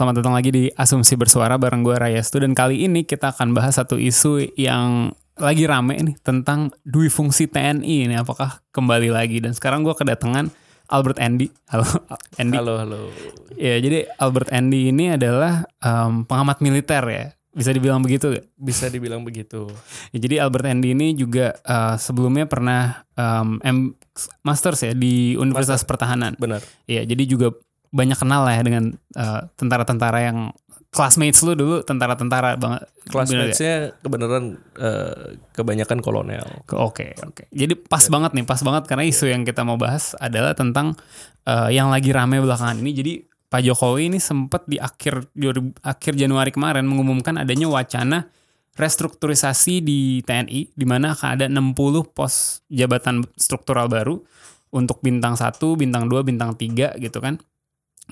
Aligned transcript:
Selamat 0.00 0.24
datang 0.24 0.32
lagi 0.32 0.48
di 0.48 0.64
Asumsi 0.80 1.12
Bersuara 1.12 1.60
bareng 1.60 1.84
gue 1.84 1.92
Raya 1.92 2.24
Stu 2.24 2.40
dan 2.40 2.56
kali 2.56 2.88
ini 2.88 3.04
kita 3.04 3.36
akan 3.36 3.52
bahas 3.52 3.76
satu 3.76 4.00
isu 4.00 4.48
yang 4.56 5.12
lagi 5.36 5.68
rame 5.68 5.92
nih 6.00 6.16
tentang 6.24 6.72
dui 6.88 7.12
fungsi 7.12 7.44
TNI 7.44 8.08
ini 8.08 8.16
apakah 8.16 8.64
kembali 8.72 9.12
lagi 9.12 9.44
dan 9.44 9.52
sekarang 9.52 9.84
gue 9.84 9.92
kedatangan 9.92 10.48
Albert 10.88 11.20
Andy. 11.20 11.52
Halo 11.68 11.84
Andy. 12.40 12.56
Halo, 12.56 12.80
halo. 12.80 13.12
Ya 13.60 13.76
jadi 13.76 14.08
Albert 14.16 14.48
Andy 14.48 14.88
ini 14.88 15.20
adalah 15.20 15.68
um, 15.84 16.24
pengamat 16.24 16.64
militer 16.64 17.04
ya. 17.04 17.36
Bisa 17.52 17.68
dibilang 17.68 18.00
begitu 18.00 18.32
gak? 18.32 18.48
Bisa 18.56 18.88
dibilang 18.88 19.20
begitu. 19.20 19.68
Ya, 20.16 20.18
jadi 20.24 20.48
Albert 20.48 20.64
Andy 20.64 20.96
ini 20.96 21.12
juga 21.12 21.60
uh, 21.68 22.00
sebelumnya 22.00 22.48
pernah 22.48 23.04
um, 23.20 23.60
M 23.60 23.92
Masters 24.48 24.80
ya 24.80 24.96
di 24.96 25.36
Universitas 25.36 25.84
Pertahanan. 25.84 26.40
Benar. 26.40 26.64
Iya, 26.88 27.04
jadi 27.04 27.28
juga 27.28 27.52
banyak 27.90 28.18
kenal 28.18 28.46
lah 28.46 28.54
ya 28.58 28.62
dengan 28.62 28.94
uh, 29.18 29.46
tentara-tentara 29.58 30.18
yang 30.22 30.54
classmates 30.90 31.38
lu 31.46 31.54
dulu 31.54 31.86
tentara-tentara 31.86 32.58
banget. 32.58 32.82
Classmates-nya 33.10 33.94
kebenaran 34.02 34.58
eh, 34.78 35.38
kebanyakan 35.54 35.98
kolonel. 36.02 36.46
Oke, 36.74 37.14
oke. 37.22 37.46
Jadi 37.54 37.78
pas 37.78 38.02
banget 38.10 38.34
nih, 38.34 38.44
pas 38.46 38.58
banget 38.58 38.90
karena 38.90 39.06
isu 39.06 39.30
yang 39.30 39.46
kita 39.46 39.62
mau 39.62 39.78
bahas 39.78 40.18
adalah 40.18 40.54
tentang 40.54 40.98
uh, 41.46 41.70
yang 41.70 41.94
lagi 41.94 42.10
rame 42.10 42.42
belakangan 42.42 42.82
ini. 42.82 42.90
Jadi 42.90 43.12
Pak 43.50 43.62
Jokowi 43.66 44.14
ini 44.14 44.18
sempat 44.22 44.66
di 44.70 44.78
akhir 44.78 45.34
2000 45.34 45.82
akhir 45.82 46.12
Januari 46.14 46.50
kemarin 46.54 46.86
mengumumkan 46.86 47.34
adanya 47.34 47.66
wacana 47.66 48.30
restrukturisasi 48.78 49.82
di 49.82 50.22
TNI 50.22 50.70
di 50.74 50.86
mana 50.86 51.18
akan 51.18 51.28
ada 51.34 51.46
60 51.50 52.14
pos 52.14 52.62
jabatan 52.70 53.26
struktural 53.34 53.90
baru 53.90 54.22
untuk 54.70 55.02
bintang 55.02 55.34
1, 55.34 55.58
bintang 55.74 56.06
2, 56.06 56.22
bintang 56.22 56.54
3 56.54 56.94
gitu 57.02 57.18
kan 57.18 57.42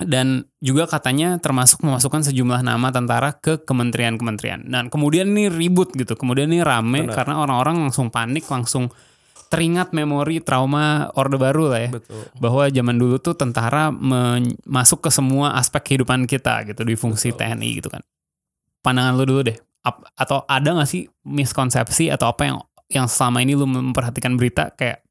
dan 0.03 0.47
juga 0.63 0.87
katanya 0.87 1.35
termasuk 1.39 1.83
memasukkan 1.83 2.23
sejumlah 2.27 2.63
nama 2.63 2.91
tentara 2.91 3.35
ke 3.35 3.59
kementerian-kementerian. 3.63 4.67
Dan 4.67 4.87
kemudian 4.87 5.31
ini 5.31 5.51
ribut 5.51 5.91
gitu, 5.95 6.15
kemudian 6.15 6.51
ini 6.51 6.63
rame 6.63 7.07
Benar. 7.07 7.15
karena 7.15 7.35
orang-orang 7.43 7.87
langsung 7.87 8.07
panik, 8.07 8.47
langsung 8.47 8.87
teringat 9.49 9.91
memori 9.97 10.39
trauma 10.45 11.09
Orde 11.17 11.35
Baru 11.41 11.73
lah 11.73 11.81
ya. 11.81 11.89
Betul. 11.89 12.21
Bahwa 12.37 12.69
zaman 12.69 12.95
dulu 13.01 13.17
tuh 13.17 13.33
tentara 13.33 13.89
masuk 14.69 15.03
ke 15.03 15.09
semua 15.09 15.57
aspek 15.57 15.93
kehidupan 15.93 16.29
kita 16.29 16.63
gitu 16.69 16.85
di 16.85 16.93
fungsi 16.93 17.33
Betul. 17.33 17.57
TNI 17.57 17.69
gitu 17.81 17.89
kan. 17.89 18.01
Pandangan 18.85 19.17
lu 19.17 19.25
dulu 19.25 19.41
deh. 19.49 19.57
Ap- 19.83 20.05
atau 20.13 20.45
ada 20.45 20.75
gak 20.77 20.89
sih 20.91 21.09
miskonsepsi 21.25 22.13
atau 22.13 22.29
apa 22.29 22.41
yang 22.45 22.57
yang 22.89 23.07
selama 23.09 23.41
ini 23.41 23.53
lu 23.57 23.65
memperhatikan 23.65 24.37
berita 24.37 24.69
kayak 24.75 25.01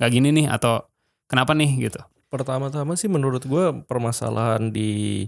gak 0.00 0.10
gini 0.10 0.32
nih 0.32 0.46
atau 0.48 0.86
kenapa 1.28 1.52
nih 1.52 1.90
gitu. 1.90 2.00
Pertama-tama 2.34 2.98
sih 2.98 3.06
menurut 3.06 3.46
gue 3.46 3.86
permasalahan 3.86 4.74
di 4.74 5.22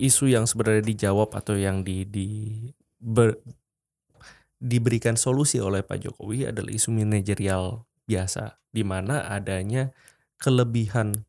isu 0.00 0.32
yang 0.32 0.48
sebenarnya 0.48 0.80
dijawab 0.80 1.36
atau 1.36 1.52
yang 1.60 1.84
di, 1.84 2.08
di 2.08 2.28
ber- 2.96 3.36
diberikan 4.56 5.20
solusi 5.20 5.60
oleh 5.60 5.84
Pak 5.84 6.08
Jokowi 6.08 6.48
adalah 6.48 6.72
isu 6.72 6.88
manajerial 6.88 7.84
biasa 8.08 8.64
di 8.72 8.80
mana 8.80 9.28
adanya 9.28 9.92
kelebihan 10.40 11.28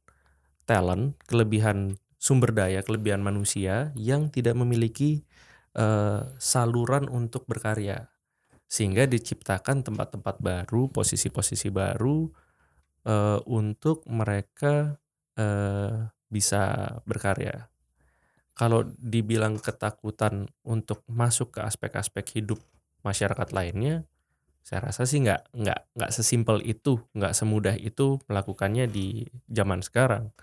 talent, 0.63 1.19
kelebihan 1.27 1.99
sumber 2.15 2.55
daya, 2.55 2.79
kelebihan 2.79 3.19
manusia 3.19 3.91
yang 3.99 4.31
tidak 4.31 4.55
memiliki 4.55 5.27
eh, 5.75 6.23
saluran 6.39 7.11
untuk 7.11 7.43
berkarya. 7.43 8.07
Sehingga 8.71 9.03
diciptakan 9.03 9.83
tempat-tempat 9.83 10.39
baru, 10.39 10.87
posisi-posisi 10.87 11.67
baru 11.75 12.31
eh, 13.03 13.39
untuk 13.43 14.07
mereka 14.07 14.95
eh, 15.39 16.11
bisa 16.27 16.93
berkarya. 17.07 17.71
Kalau 18.53 18.83
dibilang 18.99 19.55
ketakutan 19.57 20.51
untuk 20.67 21.07
masuk 21.07 21.55
ke 21.55 21.59
aspek-aspek 21.63 22.43
hidup 22.43 22.59
masyarakat 23.07 23.49
lainnya, 23.55 24.03
saya 24.59 24.91
rasa 24.91 25.07
sih 25.07 25.23
nggak 25.23 25.55
nggak 25.55 25.79
nggak 25.95 26.11
sesimpel 26.11 26.59
itu, 26.67 26.99
nggak 27.15 27.33
semudah 27.33 27.73
itu 27.79 28.19
melakukannya 28.27 28.91
di 28.91 29.25
zaman 29.47 29.79
sekarang. 29.79 30.35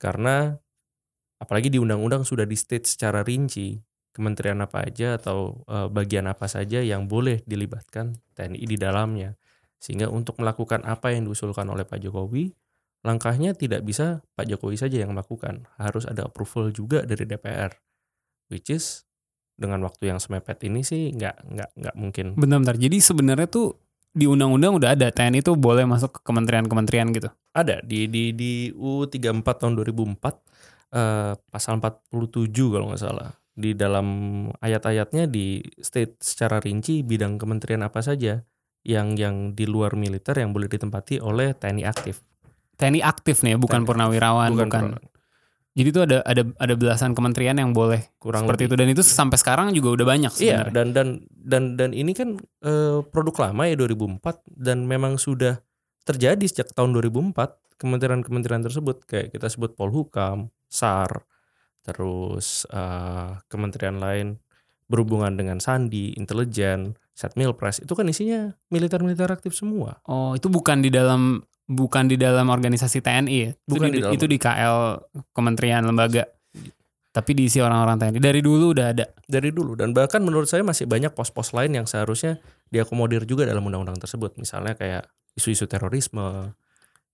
Karena 0.00 0.56
apalagi 1.36 1.68
di 1.68 1.76
undang-undang 1.76 2.24
sudah 2.24 2.48
di 2.48 2.56
state 2.56 2.88
secara 2.88 3.20
rinci 3.20 3.76
kementerian 4.10 4.58
apa 4.64 4.88
aja 4.88 5.20
atau 5.20 5.62
eh, 5.68 5.88
bagian 5.92 6.26
apa 6.26 6.48
saja 6.50 6.82
yang 6.82 7.06
boleh 7.06 7.44
dilibatkan 7.46 8.16
TNI 8.34 8.64
di 8.64 8.76
dalamnya. 8.80 9.36
Sehingga 9.80 10.12
untuk 10.12 10.40
melakukan 10.40 10.84
apa 10.84 11.12
yang 11.14 11.24
diusulkan 11.28 11.64
oleh 11.70 11.88
Pak 11.88 12.04
Jokowi, 12.04 12.52
langkahnya 13.00 13.56
tidak 13.56 13.84
bisa 13.84 14.20
Pak 14.36 14.48
Jokowi 14.48 14.76
saja 14.76 15.00
yang 15.00 15.16
melakukan, 15.16 15.68
harus 15.80 16.04
ada 16.04 16.28
approval 16.28 16.72
juga 16.72 17.04
dari 17.04 17.24
DPR. 17.24 17.72
Which 18.50 18.68
is 18.68 19.08
dengan 19.60 19.84
waktu 19.84 20.08
yang 20.10 20.18
semepet 20.18 20.56
ini 20.64 20.80
sih 20.80 21.12
nggak 21.12 21.36
nggak 21.44 21.70
nggak 21.76 21.94
mungkin. 21.96 22.26
Bentar-bentar. 22.36 22.80
Jadi 22.80 22.96
sebenarnya 22.98 23.48
tuh 23.48 23.76
di 24.10 24.26
undang-undang 24.26 24.80
udah 24.80 24.98
ada 24.98 25.12
TNI 25.12 25.44
itu 25.44 25.54
boleh 25.54 25.86
masuk 25.86 26.18
ke 26.18 26.20
kementerian-kementerian 26.26 27.12
gitu. 27.14 27.30
Ada 27.54 27.84
di 27.84 28.10
di 28.10 28.34
di 28.34 28.52
U 28.74 29.06
34 29.06 29.44
tahun 29.44 29.72
2004 29.78 30.96
eh, 30.96 31.32
pasal 31.36 31.78
47 31.78 32.74
kalau 32.74 32.90
nggak 32.90 33.02
salah. 33.04 33.30
Di 33.54 33.76
dalam 33.76 34.08
ayat-ayatnya 34.58 35.28
di 35.28 35.60
state 35.78 36.18
secara 36.24 36.58
rinci 36.58 37.04
bidang 37.04 37.36
kementerian 37.36 37.84
apa 37.84 38.00
saja 38.00 38.40
yang 38.82 39.14
yang 39.14 39.52
di 39.52 39.68
luar 39.68 39.92
militer 39.92 40.32
yang 40.40 40.56
boleh 40.56 40.66
ditempati 40.66 41.20
oleh 41.20 41.52
TNI 41.52 41.84
aktif. 41.84 42.24
TNI 42.80 43.00
aktif 43.00 43.44
nih, 43.44 43.54
ya, 43.54 43.58
bukan 43.58 43.80
TNI 43.80 43.86
purnawirawan, 43.86 44.50
bukan. 44.50 44.68
pernah- 44.70 45.02
Jadi 45.70 45.86
itu 45.86 46.00
ada 46.00 46.18
ada 46.24 46.42
ada 46.56 46.74
belasan 46.74 47.12
kementerian 47.12 47.54
yang 47.54 47.70
boleh 47.70 48.10
kurang 48.18 48.42
seperti 48.42 48.66
lebih. 48.66 48.74
itu 48.74 48.80
dan 48.80 48.88
itu 48.90 49.02
sampai 49.04 49.36
sekarang 49.36 49.70
juga 49.70 49.94
udah 49.94 50.06
banyak 50.08 50.32
Iya, 50.34 50.66
sebenarnya. 50.66 50.72
dan 50.72 50.86
dan 50.90 51.08
dan 51.30 51.62
dan 51.78 51.90
ini 51.92 52.10
kan 52.10 52.34
eh, 52.60 52.98
produk 53.04 53.46
lama 53.46 53.62
ya 53.64 53.76
2004 53.76 54.18
dan 54.50 54.82
memang 54.84 55.14
sudah 55.16 55.62
terjadi 56.02 56.42
sejak 56.42 56.72
tahun 56.72 56.90
2004 56.92 57.54
kementerian-kementerian 57.76 58.60
tersebut 58.60 59.04
kayak 59.04 59.30
kita 59.30 59.46
sebut 59.46 59.72
Polhukam, 59.72 60.50
SAR, 60.66 61.22
terus 61.82 62.66
eh, 62.66 63.38
kementerian 63.46 63.96
lain 63.96 64.42
berhubungan 64.84 65.32
dengan 65.32 65.58
sandi, 65.58 66.12
intelijen, 66.12 66.98
Setmilpres 67.12 67.78
itu 67.78 67.92
kan 67.92 68.08
isinya 68.08 68.48
militer-militer 68.66 69.28
aktif 69.28 69.52
semua. 69.52 70.00
Oh, 70.04 70.32
itu 70.32 70.48
bukan 70.48 70.80
di 70.80 70.88
dalam 70.88 71.44
bukan 71.70 72.10
di 72.10 72.18
dalam 72.18 72.50
organisasi 72.50 72.98
TNI 72.98 73.36
ya. 73.38 73.50
Itu 73.54 73.70
Bukan 73.70 73.88
di, 73.88 73.94
di 73.94 74.00
dalam. 74.02 74.12
itu 74.18 74.24
di 74.26 74.36
KL 74.36 74.76
kementerian 75.30 75.86
lembaga. 75.86 76.26
Tapi 77.10 77.30
diisi 77.34 77.58
orang-orang 77.58 77.98
TNI. 77.98 78.18
Dari 78.18 78.38
dulu 78.38 78.74
udah 78.74 78.86
ada. 78.90 79.06
dari 79.30 79.54
dulu 79.54 79.78
dan 79.78 79.94
bahkan 79.94 80.18
menurut 80.18 80.50
saya 80.50 80.66
masih 80.66 80.90
banyak 80.90 81.14
pos-pos 81.14 81.54
lain 81.54 81.70
yang 81.70 81.86
seharusnya 81.86 82.42
diakomodir 82.66 83.22
juga 83.22 83.46
dalam 83.46 83.62
undang-undang 83.62 83.94
tersebut 83.96 84.34
misalnya 84.34 84.74
kayak 84.74 85.06
isu-isu 85.34 85.70
terorisme 85.70 86.50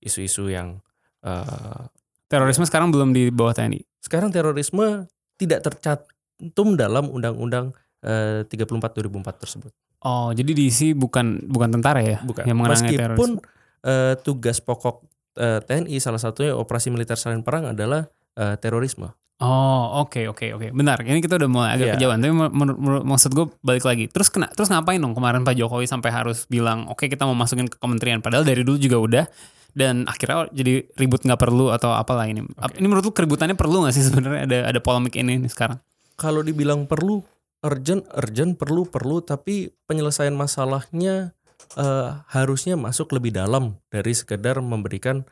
isu-isu 0.01 0.49
yang 0.49 0.81
eh, 1.21 1.83
Terorisme 2.27 2.65
sekarang 2.65 2.89
belum 2.89 3.13
di 3.13 3.29
bawah 3.29 3.53
TNI. 3.53 3.85
sekarang 4.01 4.33
terorisme 4.33 5.05
tidak 5.37 5.61
tercantum 5.63 6.75
dalam 6.75 7.07
undang-undang 7.07 7.77
eh, 8.01 8.49
34 8.49 8.81
2004 8.81 9.43
tersebut 9.45 9.73
Oh, 10.01 10.31
jadi 10.31 10.53
diisi 10.53 10.93
bukan 10.93 11.45
bukan 11.45 11.69
tentara 11.73 11.99
ya 12.01 12.21
bukan 12.23 12.45
yang 12.45 12.57
mengenai 12.57 12.81
meskipun 12.81 12.97
terorisme. 13.37 13.56
Eh, 13.87 14.19
tugas 14.19 14.59
pokok 14.59 15.07
eh, 15.37 15.63
TNI 15.63 15.97
salah 15.97 16.19
satunya 16.19 16.53
operasi 16.53 16.91
militer 16.91 17.15
selain 17.15 17.41
perang 17.41 17.71
adalah 17.71 18.05
eh, 18.35 18.57
terorisme 18.57 19.15
Oh, 19.37 20.01
oke 20.01 20.25
oke 20.27 20.49
oke. 20.51 20.73
Benar. 20.73 21.05
Ini 21.05 21.21
kita 21.21 21.37
udah 21.37 21.45
mulai 21.45 21.77
agak 21.77 21.87
Iya. 21.87 21.95
kejauhan. 22.01 22.19
Tapi 22.19 22.33
menur- 22.33 22.73
menur- 22.73 23.05
maksud 23.05 23.37
gue 23.37 23.45
balik 23.61 23.85
lagi. 23.85 24.09
Terus 24.09 24.33
kena 24.33 24.49
terus 24.49 24.73
ngapain 24.73 24.97
dong 24.97 25.13
kemarin 25.13 25.45
Pak 25.45 25.53
Jokowi 25.53 25.85
sampai 25.85 26.09
harus 26.09 26.49
bilang, 26.49 26.89
"Oke, 26.89 27.05
kita 27.05 27.29
mau 27.29 27.37
masukin 27.37 27.69
ke 27.69 27.77
kementerian." 27.77 28.25
Padahal 28.25 28.49
dari 28.49 28.65
dulu 28.65 28.81
juga 28.81 28.97
udah 28.97 29.25
dan 29.71 30.09
akhirnya 30.09 30.49
jadi 30.51 30.89
ribut 30.91 31.21
nggak 31.21 31.37
perlu 31.37 31.69
atau 31.69 31.93
apalah 31.93 32.25
ini. 32.25 32.49
Ap- 32.57 32.73
Ini 32.75 32.89
menurut 32.89 33.05
lu 33.05 33.13
keributannya 33.13 33.53
perlu 33.53 33.85
nggak 33.85 33.93
sih 33.93 34.09
sebenarnya 34.09 34.41
ada 34.43 34.59
ada 34.73 34.81
polemik 34.81 35.13
ini 35.15 35.37
nih 35.37 35.53
sekarang? 35.53 35.85
kalau 36.17 36.41
dibilang 36.41 36.89
perlu 36.89 37.21
urgent 37.61 38.09
urgent 38.17 38.57
perlu 38.57 38.89
perlu 38.89 39.21
tapi 39.21 39.69
penyelesaian 39.85 40.33
masalahnya 40.33 41.36
eh, 41.77 42.11
harusnya 42.31 42.75
masuk 42.75 43.13
lebih 43.13 43.35
dalam 43.35 43.77
dari 43.89 44.13
sekedar 44.13 44.59
memberikan 44.61 45.25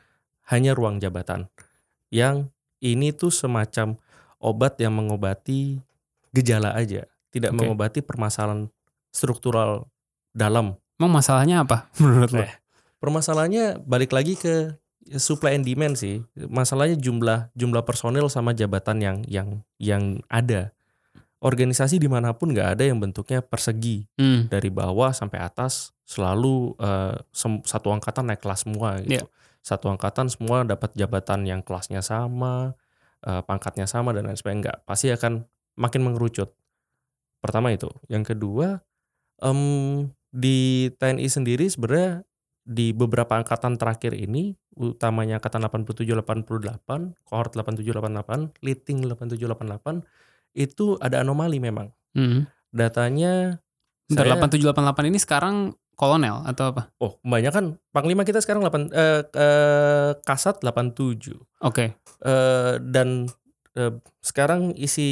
hanya 0.49 0.76
ruang 0.76 1.00
jabatan. 1.00 1.49
Yang 2.12 2.53
ini 2.85 3.17
tuh 3.17 3.32
semacam 3.32 3.97
obat 4.38 4.76
yang 4.76 4.93
mengobati 4.93 5.81
gejala 6.37 6.76
aja, 6.76 7.09
tidak 7.32 7.55
Oke. 7.55 7.59
mengobati 7.65 8.00
permasalahan 8.05 8.69
struktural 9.09 9.88
dalam. 10.37 10.76
Emang 11.00 11.17
masalahnya 11.17 11.65
apa 11.65 11.88
menurut 12.03 12.31
lo? 12.35 12.43
Eh, 12.44 12.53
Permasalahannya 13.00 13.85
balik 13.85 14.17
lagi 14.17 14.32
ke 14.32 14.75
supply 15.21 15.61
and 15.61 15.69
demand 15.69 15.97
sih. 15.97 16.25
Masalahnya 16.37 16.97
jumlah 16.97 17.53
jumlah 17.53 17.85
personil 17.85 18.32
sama 18.32 18.56
jabatan 18.56 18.97
yang 19.00 19.17
yang 19.29 19.49
yang 19.76 20.03
ada. 20.32 20.73
Organisasi 21.44 22.00
di 22.00 22.09
mana 22.09 22.32
pun 22.32 22.56
nggak 22.56 22.81
ada 22.81 22.85
yang 22.88 22.97
bentuknya 22.97 23.44
persegi 23.44 24.09
Hmm, 24.17 24.49
dari 24.49 24.73
bawah 24.73 25.12
sampai 25.12 25.44
atas 25.44 25.93
selalu 26.04 26.76
sem- 27.30 27.64
satu 27.64 27.88
angkatan 27.90 28.28
naik 28.28 28.40
kelas 28.40 28.64
semua 28.64 29.00
gitu. 29.00 29.24
Satu 29.64 29.88
angkatan 29.88 30.28
semua 30.28 30.60
dapat 30.62 30.92
jabatan 30.92 31.48
yang 31.48 31.64
kelasnya 31.64 32.04
sama, 32.04 32.76
eh, 33.24 33.40
pangkatnya 33.40 33.88
sama 33.88 34.12
dan 34.12 34.28
lain 34.28 34.36
sebagainya. 34.36 34.60
Enggak, 34.60 34.78
pasti 34.84 35.08
akan 35.08 35.48
makin 35.74 36.04
mengerucut. 36.04 36.52
Pertama 37.40 37.72
itu. 37.72 37.88
Yang 38.06 38.36
kedua, 38.36 38.84
em, 39.40 40.08
di 40.28 40.88
TNI 40.92 41.28
sendiri 41.28 41.64
sebenarnya 41.64 42.28
di 42.60 42.92
beberapa 42.92 43.36
angkatan 43.36 43.76
terakhir 43.76 44.12
ini, 44.12 44.52
utamanya 44.76 45.40
angkatan 45.40 45.64
87-88, 45.64 47.12
kohort 47.24 47.52
87-88, 47.52 48.52
leading 48.60 49.04
87-88, 49.04 50.04
itu 50.52 50.96
ada 51.00 51.20
anomali 51.20 51.56
memang. 51.58 51.88
hmm. 52.12 52.46
Datanya 52.68 53.62
Bentar, 54.10 54.26
saya- 54.26 54.36
8788 54.36 55.08
ini 55.08 55.18
sekarang 55.18 55.56
kolonel 55.94 56.43
atau 56.44 56.75
apa? 56.75 56.91
Oh, 56.99 57.17
kebanyakan 57.23 57.79
panglima 57.91 58.26
kita 58.26 58.43
sekarang 58.43 58.62
8 58.67 58.91
eh, 58.91 59.23
eh, 59.31 60.11
kasat 60.23 60.61
87. 60.61 61.38
Oke. 61.62 61.94
Eh, 62.23 62.75
dan 62.82 63.31
eh, 63.75 63.93
sekarang 64.20 64.75
isi 64.75 65.08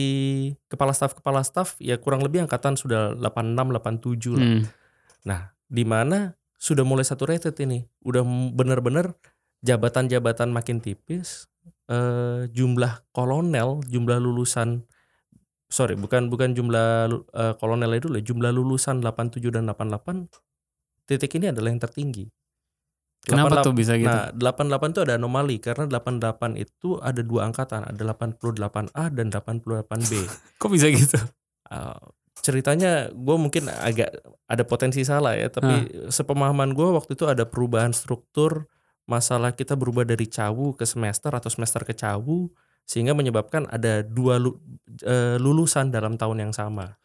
kepala 0.66 0.90
staf 0.94 1.14
kepala 1.18 1.42
staf 1.42 1.78
ya 1.78 1.98
kurang 1.98 2.22
lebih 2.22 2.44
angkatan 2.44 2.74
sudah 2.74 3.14
86 3.18 3.54
87 3.56 4.38
lah. 4.38 4.50
Hmm. 5.26 5.50
Di 5.72 5.84
mana 5.86 6.36
sudah 6.58 6.84
mulai 6.84 7.02
saturated 7.06 7.56
ini. 7.62 7.86
Udah 8.04 8.22
benar-benar 8.52 9.14
jabatan-jabatan 9.62 10.50
makin 10.50 10.82
tipis. 10.82 11.46
eh, 11.86 12.48
jumlah 12.50 13.06
kolonel, 13.14 13.82
jumlah 13.86 14.18
lulusan 14.18 14.82
sorry, 15.72 15.96
bukan 15.96 16.28
bukan 16.28 16.52
jumlah 16.52 17.08
eh, 17.32 17.54
kolonel 17.56 17.96
itu 17.96 18.12
dulu, 18.12 18.20
jumlah 18.20 18.50
lulusan 18.52 19.00
87 19.00 19.48
dan 19.48 19.64
88 19.72 20.28
titik 21.06 21.32
ini 21.38 21.50
adalah 21.50 21.70
yang 21.70 21.82
tertinggi. 21.82 22.26
Kenapa 23.22 23.62
88 23.62 23.66
tuh 23.70 23.74
bisa 23.78 23.92
gitu? 23.94 24.10
Nah, 24.10 24.34
88 24.34 24.92
itu 24.98 25.00
ada 25.06 25.14
anomali 25.14 25.56
karena 25.62 25.86
88 25.86 26.58
itu 26.58 26.98
ada 26.98 27.22
dua 27.22 27.46
angkatan, 27.46 27.86
ada 27.86 28.02
88A 28.02 29.04
dan 29.14 29.30
88B. 29.30 30.12
Kok 30.60 30.70
bisa 30.74 30.90
gitu? 30.90 31.22
Uh, 31.70 32.02
ceritanya 32.42 33.14
gue 33.14 33.36
mungkin 33.38 33.70
agak 33.70 34.10
ada 34.50 34.66
potensi 34.66 35.06
salah 35.06 35.38
ya, 35.38 35.46
tapi 35.46 35.86
sepemahaman 36.10 36.74
gue 36.74 36.88
waktu 36.98 37.14
itu 37.14 37.30
ada 37.30 37.46
perubahan 37.46 37.94
struktur 37.94 38.66
masalah 39.06 39.54
kita 39.54 39.78
berubah 39.78 40.02
dari 40.02 40.26
cawu 40.26 40.74
ke 40.74 40.86
semester 40.86 41.30
atau 41.30 41.50
semester 41.50 41.82
ke 41.82 41.94
cawu 41.94 42.50
sehingga 42.86 43.14
menyebabkan 43.14 43.66
ada 43.70 44.02
dua 44.02 44.42
eh, 45.06 45.38
lulusan 45.38 45.94
dalam 45.94 46.18
tahun 46.18 46.50
yang 46.50 46.52
sama. 46.54 46.98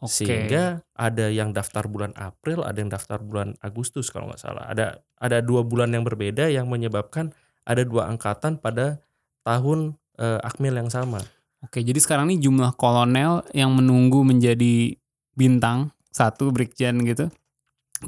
Oke. 0.00 0.24
Sehingga 0.24 0.80
ada 0.96 1.28
yang 1.28 1.52
daftar 1.52 1.84
bulan 1.84 2.16
April, 2.16 2.64
ada 2.64 2.80
yang 2.80 2.88
daftar 2.88 3.20
bulan 3.20 3.52
Agustus 3.60 4.08
kalau 4.08 4.32
nggak 4.32 4.40
salah. 4.40 4.64
Ada 4.72 5.04
ada 5.20 5.38
dua 5.44 5.60
bulan 5.60 5.92
yang 5.92 6.08
berbeda 6.08 6.48
yang 6.48 6.72
menyebabkan 6.72 7.36
ada 7.68 7.84
dua 7.84 8.08
angkatan 8.08 8.56
pada 8.56 9.04
tahun 9.44 10.00
eh, 10.16 10.40
akmil 10.40 10.80
yang 10.80 10.88
sama. 10.88 11.20
Oke, 11.60 11.84
jadi 11.84 12.00
sekarang 12.00 12.32
ini 12.32 12.40
jumlah 12.40 12.72
kolonel 12.80 13.44
yang 13.52 13.76
menunggu 13.76 14.24
menjadi 14.24 14.96
bintang 15.36 15.92
satu 16.08 16.48
brigjen 16.48 17.04
gitu 17.04 17.28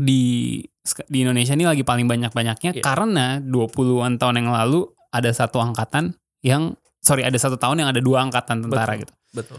di 0.01 0.59
di 1.07 1.19
Indonesia 1.23 1.53
ini 1.55 1.69
lagi 1.69 1.85
paling 1.85 2.09
banyak-banyaknya 2.09 2.81
Iya. 2.81 2.83
karena 2.83 3.39
20-an 3.39 4.17
tahun 4.19 4.43
yang 4.43 4.51
lalu 4.51 4.89
ada 5.13 5.31
satu 5.31 5.61
angkatan 5.61 6.17
yang 6.43 6.75
sorry 6.99 7.23
ada 7.23 7.37
satu 7.37 7.61
tahun 7.61 7.85
yang 7.85 7.91
ada 7.93 8.01
dua 8.01 8.25
angkatan 8.25 8.67
tentara 8.67 8.97
Betul. 8.97 9.03
gitu. 9.05 9.15
Betul. 9.37 9.59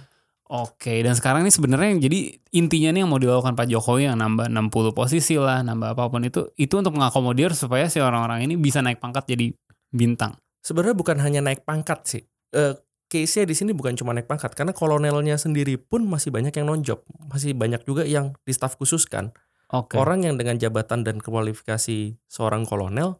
Oke, 0.54 1.02
dan 1.02 1.18
sekarang 1.18 1.42
ini 1.42 1.50
sebenarnya 1.50 1.98
yang 1.98 2.02
jadi 2.06 2.20
intinya 2.54 2.94
nih 2.94 3.02
yang 3.02 3.10
mau 3.10 3.18
dilakukan 3.18 3.58
Pak 3.58 3.74
Jokowi 3.74 4.06
yang 4.06 4.22
nambah 4.22 4.54
60 4.54 4.94
posisi 4.94 5.34
lah, 5.42 5.66
nambah 5.66 5.98
apa 5.98 6.14
pun 6.14 6.22
itu, 6.30 6.46
itu 6.62 6.78
untuk 6.78 6.94
mengakomodir 6.94 7.58
supaya 7.58 7.90
si 7.90 7.98
orang-orang 7.98 8.46
ini 8.46 8.54
bisa 8.54 8.78
naik 8.86 9.02
pangkat 9.02 9.34
jadi 9.34 9.50
bintang. 9.90 10.38
Sebenarnya 10.62 10.94
bukan 10.94 11.18
hanya 11.26 11.42
naik 11.42 11.66
pangkat 11.66 12.06
sih. 12.06 12.24
Eh 12.54 12.78
case-nya 13.10 13.50
di 13.50 13.58
sini 13.58 13.72
bukan 13.74 13.98
cuma 13.98 14.14
naik 14.14 14.30
pangkat 14.30 14.54
karena 14.54 14.78
kolonelnya 14.78 15.42
sendiri 15.42 15.82
pun 15.82 16.06
masih 16.06 16.30
banyak 16.30 16.54
yang 16.54 16.70
non-job, 16.70 17.02
masih 17.34 17.58
banyak 17.58 17.82
juga 17.90 18.06
yang 18.06 18.38
di 18.46 18.54
staf 18.54 18.78
khusus 18.78 19.10
kan. 19.10 19.34
Oke. 19.74 19.98
Orang 19.98 20.22
yang 20.22 20.38
dengan 20.38 20.62
jabatan 20.62 21.02
dan 21.02 21.18
kualifikasi 21.18 22.14
seorang 22.30 22.70
kolonel 22.70 23.18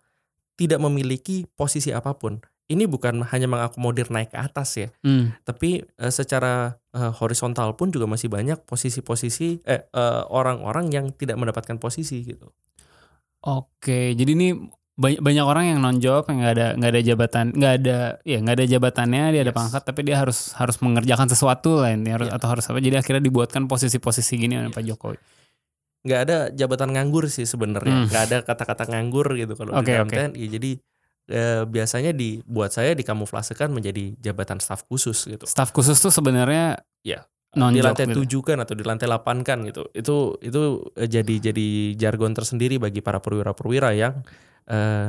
tidak 0.54 0.78
memiliki 0.86 1.50
posisi 1.58 1.90
apa 1.90 2.14
pun. 2.14 2.46
Ini 2.66 2.88
bukan 2.88 3.28
hanya 3.28 3.46
mengakomodir 3.46 4.08
naik 4.08 4.32
ke 4.32 4.40
atas 4.40 4.78
ya, 4.78 4.88
Hmm. 5.04 5.36
tapi 5.44 5.84
eh, 5.84 6.10
secara 6.10 6.80
eh, 6.90 7.12
horizontal 7.14 7.76
pun 7.76 7.92
juga 7.92 8.06
masih 8.06 8.28
banyak 8.28 8.64
posisi-posisi 8.64 9.60
eh 9.64 9.84
eh, 9.84 10.22
orang-orang 10.26 10.88
yang 10.88 11.06
tidak 11.12 11.36
mendapatkan 11.36 11.76
posisi 11.76 12.24
gitu. 12.24 12.50
Oke, 13.42 14.16
jadi 14.16 14.32
ini 14.32 14.48
banyak, 14.94 15.20
banyak 15.20 15.44
orang 15.44 15.66
yang 15.68 15.80
non 15.82 15.98
job 15.98 16.24
yang 16.30 16.40
nggak 16.40 16.54
ada 16.54 16.68
nggak 16.78 16.92
ada 16.94 17.02
jabatan 17.04 17.46
nggak 17.52 17.74
ada 17.82 17.98
ya 18.22 18.38
nggak 18.40 18.56
ada 18.56 18.66
jabatannya 18.70 19.24
dia 19.28 19.42
ada 19.42 19.50
Yes. 19.50 19.58
pangkat 19.58 19.82
tapi 19.84 20.00
dia 20.06 20.16
harus 20.16 20.54
harus 20.54 20.78
mengerjakan 20.80 21.28
sesuatu 21.28 21.82
lain 21.82 22.06
harus 22.06 22.30
Iya. 22.30 22.38
atau 22.38 22.48
harus 22.48 22.64
apa 22.64 22.78
jadi 22.78 22.96
akhirnya 22.96 23.20
dibuatkan 23.20 23.66
posisi-posisi 23.66 24.38
gini 24.38 24.54
oleh 24.54 24.70
Pak 24.70 24.86
Jokowi. 24.86 25.18
nggak 26.04 26.20
ada 26.22 26.38
jabatan 26.52 26.94
nganggur 26.94 27.26
sih 27.26 27.42
sebenarnya 27.44 27.96
Hmm. 27.96 28.08
nggak 28.08 28.24
ada 28.24 28.38
kata-kata 28.44 28.84
nganggur 28.86 29.34
gitu 29.34 29.56
kalau 29.56 29.74
Oke, 29.74 29.82
di 29.82 29.92
dalam 29.94 30.06
oke. 30.06 30.16
TNI 30.30 30.44
jadi 30.52 30.72
eh, 31.30 31.64
biasanya 31.64 32.12
dibuat 32.12 32.74
saya 32.76 32.96
dikamuflasekan 32.96 33.72
menjadi 33.72 34.16
jabatan 34.20 34.60
staf 34.60 34.84
khusus 34.88 35.28
gitu 35.28 35.46
Staf 35.48 35.72
khusus 35.72 36.00
tuh 36.00 36.12
sebenarnya 36.12 36.82
Iya. 37.04 37.28
non 37.54 37.70
di 37.70 37.86
lantai 37.86 38.10
gitu. 38.10 38.26
tujuh 38.26 38.42
kan 38.42 38.58
atau 38.66 38.74
di 38.74 38.82
lantai 38.82 39.06
delapan 39.06 39.46
kan 39.46 39.62
gitu 39.62 39.86
itu 39.94 40.42
itu 40.42 40.62
eh, 40.98 41.06
jadi 41.06 41.54
jadi 41.54 41.68
jargon 41.94 42.34
tersendiri 42.34 42.82
bagi 42.82 43.06
para 43.06 43.22
perwira-perwira 43.22 43.94
yang 43.94 44.26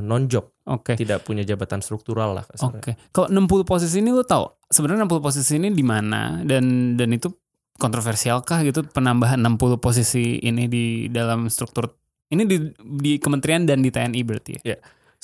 non 0.02 0.26
job 0.26 0.50
Oke. 0.66 0.98
tidak 0.98 1.22
punya 1.22 1.46
jabatan 1.46 1.78
struktural 1.78 2.34
lah. 2.34 2.42
Oke. 2.58 2.98
Kalau 3.14 3.30
60 3.30 3.62
posisi 3.62 4.02
ini 4.02 4.10
lu 4.10 4.26
tahu 4.26 4.50
sebenarnya 4.66 5.06
60 5.06 5.22
posisi 5.22 5.52
ini 5.62 5.70
di 5.70 5.84
mana 5.86 6.42
dan 6.42 6.98
dan 6.98 7.14
itu 7.14 7.30
kontroversialkah 7.78 8.66
gitu 8.66 8.82
penambahan 8.86 9.38
60 9.38 9.78
posisi 9.78 10.42
ini 10.42 10.66
di 10.66 11.06
dalam 11.06 11.46
struktur 11.50 11.90
ini 12.34 12.46
di 12.46 12.56
di 12.98 13.22
kementerian 13.22 13.62
dan 13.62 13.78
di 13.78 13.94
TNI 13.94 14.20
berarti 14.26 14.52
ya? 14.66 14.74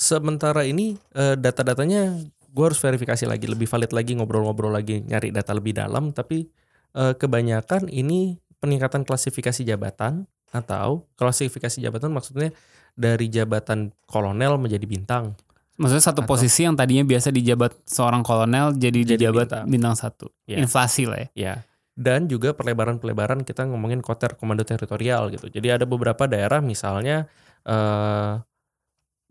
Sementara 0.01 0.65
ini 0.65 0.97
eh, 1.13 1.37
data-datanya 1.37 2.17
gue 2.51 2.65
harus 2.65 2.81
verifikasi 2.81 3.29
lagi 3.29 3.45
lebih 3.45 3.69
valid 3.69 3.93
lagi 3.93 4.17
ngobrol-ngobrol 4.17 4.73
lagi 4.73 5.05
nyari 5.05 5.29
data 5.29 5.53
lebih 5.53 5.77
dalam 5.77 6.09
tapi 6.09 6.49
eh, 6.97 7.13
kebanyakan 7.13 7.85
ini 7.93 8.41
peningkatan 8.57 9.05
klasifikasi 9.05 9.61
jabatan 9.61 10.25
atau 10.49 11.05
klasifikasi 11.15 11.77
jabatan 11.77 12.09
maksudnya 12.09 12.49
dari 12.97 13.29
jabatan 13.29 13.93
kolonel 14.09 14.57
menjadi 14.57 14.89
bintang 14.89 15.37
Maksudnya 15.79 16.03
satu 16.03 16.21
Atau- 16.21 16.35
posisi 16.37 16.61
yang 16.61 16.77
tadinya 16.77 17.01
biasa 17.01 17.33
dijabat 17.33 17.73
seorang 17.89 18.21
kolonel 18.21 18.75
jadi, 18.77 19.01
Jadi 19.01 19.17
dijabat 19.17 19.49
bintang. 19.49 19.65
bintang, 19.65 19.95
satu. 19.97 20.29
Ya. 20.45 20.61
Inflasi 20.61 21.09
lah 21.09 21.25
ya. 21.25 21.29
ya 21.33 21.53
dan 21.97 22.25
juga 22.25 22.55
perlebaran-perlebaran 22.55 23.43
kita 23.43 23.67
ngomongin 23.67 23.99
koter 23.99 24.39
komando 24.39 24.63
teritorial 24.63 25.27
gitu 25.29 25.51
jadi 25.51 25.75
ada 25.75 25.85
beberapa 25.85 26.23
daerah 26.23 26.63
misalnya 26.63 27.27
eh, 27.67 28.33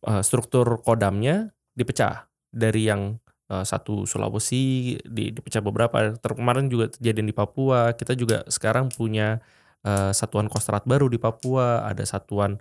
eh, 0.06 0.22
struktur 0.24 0.80
kodamnya 0.84 1.52
dipecah 1.74 2.28
dari 2.50 2.90
yang 2.90 3.16
eh, 3.50 3.64
satu 3.64 4.04
Sulawesi 4.04 4.98
di, 5.06 5.30
dipecah 5.34 5.62
beberapa. 5.62 6.14
Ter 6.18 6.32
kemarin 6.34 6.66
juga 6.68 6.90
kejadian 6.92 7.26
di 7.30 7.36
Papua. 7.36 7.94
Kita 7.94 8.12
juga 8.18 8.44
sekarang 8.50 8.90
punya 8.92 9.40
eh, 9.86 10.12
satuan 10.12 10.50
kostrat 10.50 10.84
baru 10.84 11.06
di 11.08 11.18
Papua. 11.18 11.86
Ada 11.86 12.04
satuan 12.06 12.58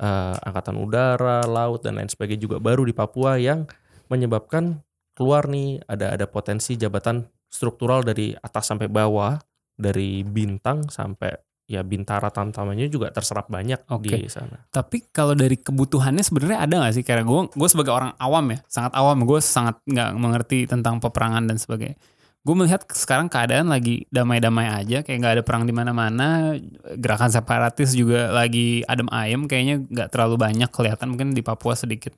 eh, 0.00 0.36
angkatan 0.46 0.78
udara 0.80 1.44
laut 1.46 1.84
dan 1.84 1.98
lain 1.98 2.08
sebagainya 2.10 2.48
juga 2.48 2.56
baru 2.62 2.86
di 2.86 2.94
Papua 2.96 3.36
yang 3.38 3.66
menyebabkan 4.08 4.80
keluar 5.16 5.48
nih. 5.50 5.82
Ada 5.86 6.16
ada 6.16 6.26
potensi 6.30 6.78
jabatan 6.78 7.26
struktural 7.52 8.00
dari 8.00 8.32
atas 8.32 8.64
sampai 8.72 8.88
bawah 8.88 9.36
dari 9.76 10.24
bintang 10.24 10.88
sampai 10.88 11.51
ya 11.66 11.80
bintara 11.86 12.28
tamtamannya 12.28 12.90
juga 12.90 13.08
terserap 13.14 13.48
banyak 13.48 13.86
Oke. 13.88 14.18
di 14.18 14.28
sana. 14.28 14.66
Tapi 14.68 15.08
kalau 15.14 15.32
dari 15.32 15.56
kebutuhannya 15.56 16.20
sebenarnya 16.20 16.58
ada 16.60 16.74
nggak 16.82 16.94
sih? 16.98 17.04
Karena 17.06 17.24
gue 17.24 17.48
gue 17.54 17.68
sebagai 17.70 17.92
orang 17.94 18.12
awam 18.18 18.44
ya, 18.52 18.58
sangat 18.68 18.92
awam, 18.98 19.24
gue 19.24 19.40
sangat 19.40 19.80
nggak 19.86 20.10
mengerti 20.18 20.58
tentang 20.68 21.00
peperangan 21.00 21.46
dan 21.46 21.56
sebagainya. 21.56 21.96
gue 22.42 22.54
melihat 22.58 22.82
sekarang 22.90 23.30
keadaan 23.30 23.70
lagi 23.70 24.02
damai-damai 24.10 24.66
aja 24.66 25.06
kayak 25.06 25.18
nggak 25.22 25.34
ada 25.38 25.44
perang 25.46 25.62
di 25.62 25.70
mana-mana 25.70 26.58
gerakan 26.98 27.30
separatis 27.30 27.94
juga 27.94 28.34
lagi 28.34 28.82
adem 28.90 29.06
ayem 29.14 29.46
kayaknya 29.46 29.86
nggak 29.86 30.10
terlalu 30.10 30.42
banyak 30.42 30.66
kelihatan 30.74 31.14
mungkin 31.14 31.38
di 31.38 31.42
Papua 31.46 31.78
sedikit 31.78 32.10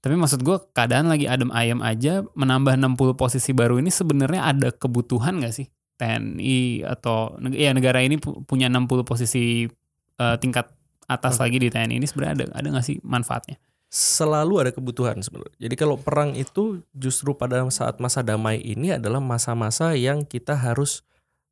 tapi 0.00 0.16
maksud 0.16 0.40
gue 0.40 0.56
keadaan 0.72 1.12
lagi 1.12 1.28
adem 1.28 1.52
ayem 1.52 1.84
aja 1.84 2.24
menambah 2.32 2.80
60 2.80 3.12
posisi 3.20 3.52
baru 3.52 3.76
ini 3.76 3.92
sebenarnya 3.92 4.56
ada 4.56 4.68
kebutuhan 4.72 5.36
nggak 5.36 5.52
sih 5.52 5.68
TNI 5.98 6.86
atau 6.86 7.34
ya 7.50 7.74
negara 7.74 7.98
ini 8.00 8.16
pu- 8.16 8.40
punya 8.42 8.70
60 8.70 9.02
posisi 9.02 9.66
eh, 10.14 10.36
tingkat 10.38 10.70
atas 11.04 11.36
Oke. 11.36 11.42
lagi 11.44 11.56
di 11.58 11.68
TNI 11.68 11.94
ini 11.94 12.06
sebenarnya 12.06 12.34
ada 12.34 12.44
ada 12.54 12.66
nggak 12.70 12.86
sih 12.86 12.96
manfaatnya 13.02 13.58
selalu 13.88 14.54
ada 14.60 14.70
kebutuhan 14.70 15.16
sebenarnya. 15.18 15.56
Jadi 15.58 15.74
kalau 15.74 15.96
perang 15.96 16.36
itu 16.36 16.84
justru 16.92 17.32
pada 17.32 17.64
saat 17.68 17.96
masa 17.98 18.20
damai 18.20 18.60
ini 18.60 18.92
adalah 18.92 19.16
masa-masa 19.16 19.96
yang 19.96 20.22
kita 20.22 20.52
harus 20.52 21.08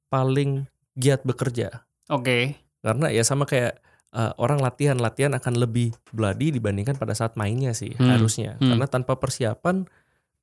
paling 0.06 0.68
giat 0.94 1.24
bekerja. 1.24 1.84
oke 2.06 2.52
Karena 2.84 3.08
ya 3.08 3.24
sama 3.24 3.48
kayak 3.48 3.80
uh, 4.12 4.36
orang 4.36 4.60
latihan, 4.60 4.94
latihan 4.94 5.32
akan 5.32 5.56
lebih 5.56 5.96
bloody 6.12 6.52
dibandingkan 6.52 6.94
pada 6.94 7.16
saat 7.16 7.34
mainnya 7.34 7.72
sih 7.72 7.96
Hmm, 7.96 8.12
harusnya. 8.12 8.60
hmm. 8.60 8.68
Karena 8.68 8.86
tanpa 8.86 9.16
persiapan 9.16 9.88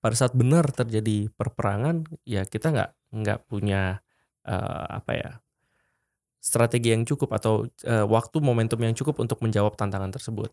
pada 0.03 0.15
saat 0.19 0.35
benar 0.35 0.67
terjadi 0.75 1.31
perperangan 1.31 2.03
ya 2.27 2.43
kita 2.43 2.75
nggak 2.75 2.91
nggak 3.23 3.39
punya 3.47 4.03
uh, 4.43 4.85
apa 4.99 5.11
ya 5.15 5.31
strategi 6.43 6.91
yang 6.91 7.07
cukup 7.07 7.31
atau 7.39 7.63
uh, 7.87 8.03
waktu 8.03 8.43
momentum 8.43 8.75
yang 8.83 8.91
cukup 8.91 9.23
untuk 9.23 9.39
menjawab 9.39 9.79
tantangan 9.79 10.11
tersebut. 10.11 10.51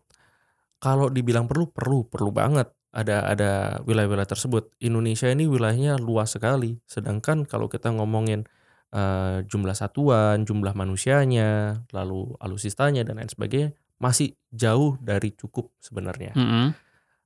Kalau 0.79 1.11
dibilang 1.11 1.51
perlu, 1.51 1.67
perlu, 1.67 2.07
perlu 2.07 2.31
banget. 2.31 2.71
Ada 2.95 3.27
ada 3.27 3.51
wilayah-wilayah 3.83 4.31
tersebut. 4.31 4.71
Indonesia 4.79 5.27
ini 5.27 5.45
wilayahnya 5.51 5.99
luas 5.99 6.31
sekali. 6.31 6.79
Sedangkan 6.87 7.43
kalau 7.43 7.67
kita 7.67 7.91
ngomongin 7.91 8.47
eh, 8.95 9.43
jumlah 9.45 9.75
satuan, 9.75 10.47
jumlah 10.47 10.73
manusianya, 10.73 11.83
lalu 11.91 12.33
alusistanya 12.39 13.03
dan 13.03 13.19
lain 13.21 13.31
sebagainya, 13.31 13.69
masih 14.01 14.33
jauh 14.49 14.97
dari 14.99 15.35
cukup 15.35 15.71
sebenarnya. 15.83 16.33
Mm-mm. 16.33 16.73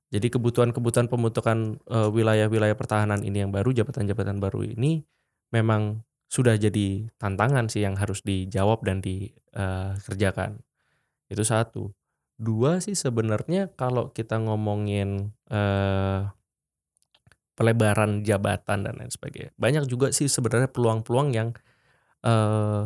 Jadi 0.06 0.30
kebutuhan-kebutuhan 0.30 1.10
pembentukan 1.10 1.82
eh, 1.90 2.08
wilayah-wilayah 2.10 2.78
pertahanan 2.78 3.26
ini 3.26 3.42
yang 3.42 3.50
baru, 3.50 3.74
jabatan-jabatan 3.74 4.38
baru 4.38 4.62
ini 4.62 5.02
memang 5.50 6.06
sudah 6.26 6.58
jadi 6.58 7.06
tantangan 7.22 7.70
sih 7.70 7.86
yang 7.86 7.94
harus 7.98 8.22
dijawab 8.22 8.82
dan 8.82 8.98
dikerjakan. 8.98 10.62
Itu 11.30 11.42
satu. 11.46 11.94
Dua 12.36 12.82
sih 12.84 12.92
sebenarnya 12.92 13.72
kalau 13.74 14.12
kita 14.12 14.36
ngomongin 14.42 15.32
eh, 15.48 16.20
pelebaran 17.56 18.20
jabatan 18.22 18.84
dan 18.84 18.94
lain 19.00 19.08
sebagainya, 19.08 19.50
banyak 19.56 19.84
juga 19.88 20.12
sih 20.12 20.28
sebenarnya 20.28 20.68
peluang-peluang 20.68 21.28
yang 21.32 21.48
eh, 22.22 22.84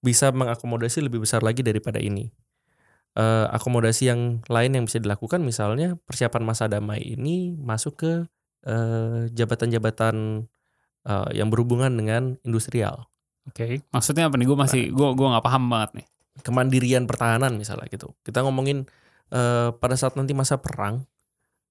bisa 0.00 0.30
mengakomodasi 0.30 1.02
lebih 1.02 1.26
besar 1.26 1.42
lagi 1.42 1.66
daripada 1.66 1.98
ini. 1.98 2.30
Eh, 3.16 3.46
akomodasi 3.48 4.12
yang 4.12 4.44
lain 4.44 4.76
yang 4.76 4.84
bisa 4.84 5.00
dilakukan 5.00 5.40
misalnya 5.40 5.96
persiapan 6.04 6.42
masa 6.44 6.68
damai 6.68 7.00
ini 7.00 7.56
masuk 7.56 7.96
ke 7.96 8.12
eh, 8.68 9.32
jabatan-jabatan 9.32 10.44
eh, 11.08 11.28
yang 11.32 11.48
berhubungan 11.48 11.96
dengan 11.96 12.36
industrial, 12.44 13.08
Oke, 13.46 13.78
maksudnya 13.94 14.26
apa 14.26 14.34
nih? 14.36 14.46
Gue 14.50 14.58
masih, 14.58 14.82
gue 14.90 15.08
gue 15.14 15.26
nggak 15.26 15.44
paham 15.46 15.70
banget 15.70 16.02
nih. 16.02 16.08
kemandirian 16.44 17.08
pertahanan 17.08 17.56
misalnya 17.56 17.88
gitu. 17.88 18.12
Kita 18.20 18.44
ngomongin 18.44 18.84
eh, 19.32 19.70
pada 19.72 19.96
saat 19.96 20.20
nanti 20.20 20.36
masa 20.36 20.60
perang 20.60 21.08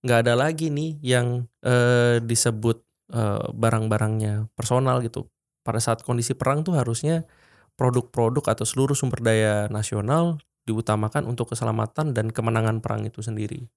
nggak 0.02 0.20
ada 0.26 0.34
lagi 0.34 0.74
nih 0.74 0.98
yang 1.06 1.46
eh, 1.62 2.18
disebut 2.24 2.82
eh, 3.14 3.46
barang-barangnya 3.54 4.50
personal 4.58 5.06
gitu. 5.06 5.30
Pada 5.62 5.78
saat 5.78 6.02
kondisi 6.02 6.34
perang 6.34 6.66
tuh 6.66 6.74
harusnya 6.80 7.30
produk-produk 7.78 8.42
atau 8.58 8.66
seluruh 8.66 8.98
sumber 8.98 9.22
daya 9.22 9.70
nasional 9.70 10.42
diutamakan 10.66 11.30
untuk 11.30 11.54
keselamatan 11.54 12.12
dan 12.12 12.34
kemenangan 12.34 12.82
perang 12.82 13.06
itu 13.06 13.22
sendiri. 13.22 13.70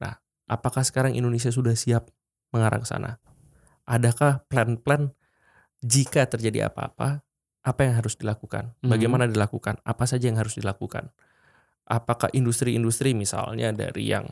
Nah, 0.00 0.16
apakah 0.48 0.80
sekarang 0.82 1.12
Indonesia 1.14 1.52
sudah 1.52 1.76
siap 1.76 2.08
mengarah 2.50 2.80
ke 2.80 2.88
sana? 2.88 3.20
Adakah 3.84 4.48
plan-plan 4.48 5.12
jika 5.84 6.24
terjadi 6.24 6.72
apa-apa, 6.72 7.20
apa 7.64 7.80
yang 7.84 7.94
harus 8.00 8.16
dilakukan? 8.16 8.72
Mhm. 8.80 8.88
Bagaimana 8.88 9.24
dilakukan? 9.28 9.84
Apa 9.84 10.08
saja 10.08 10.32
yang 10.32 10.40
harus 10.40 10.56
dilakukan? 10.56 11.12
Apakah 11.84 12.32
industri-industri 12.32 13.12
misalnya 13.12 13.68
dari 13.76 14.08
yang 14.08 14.24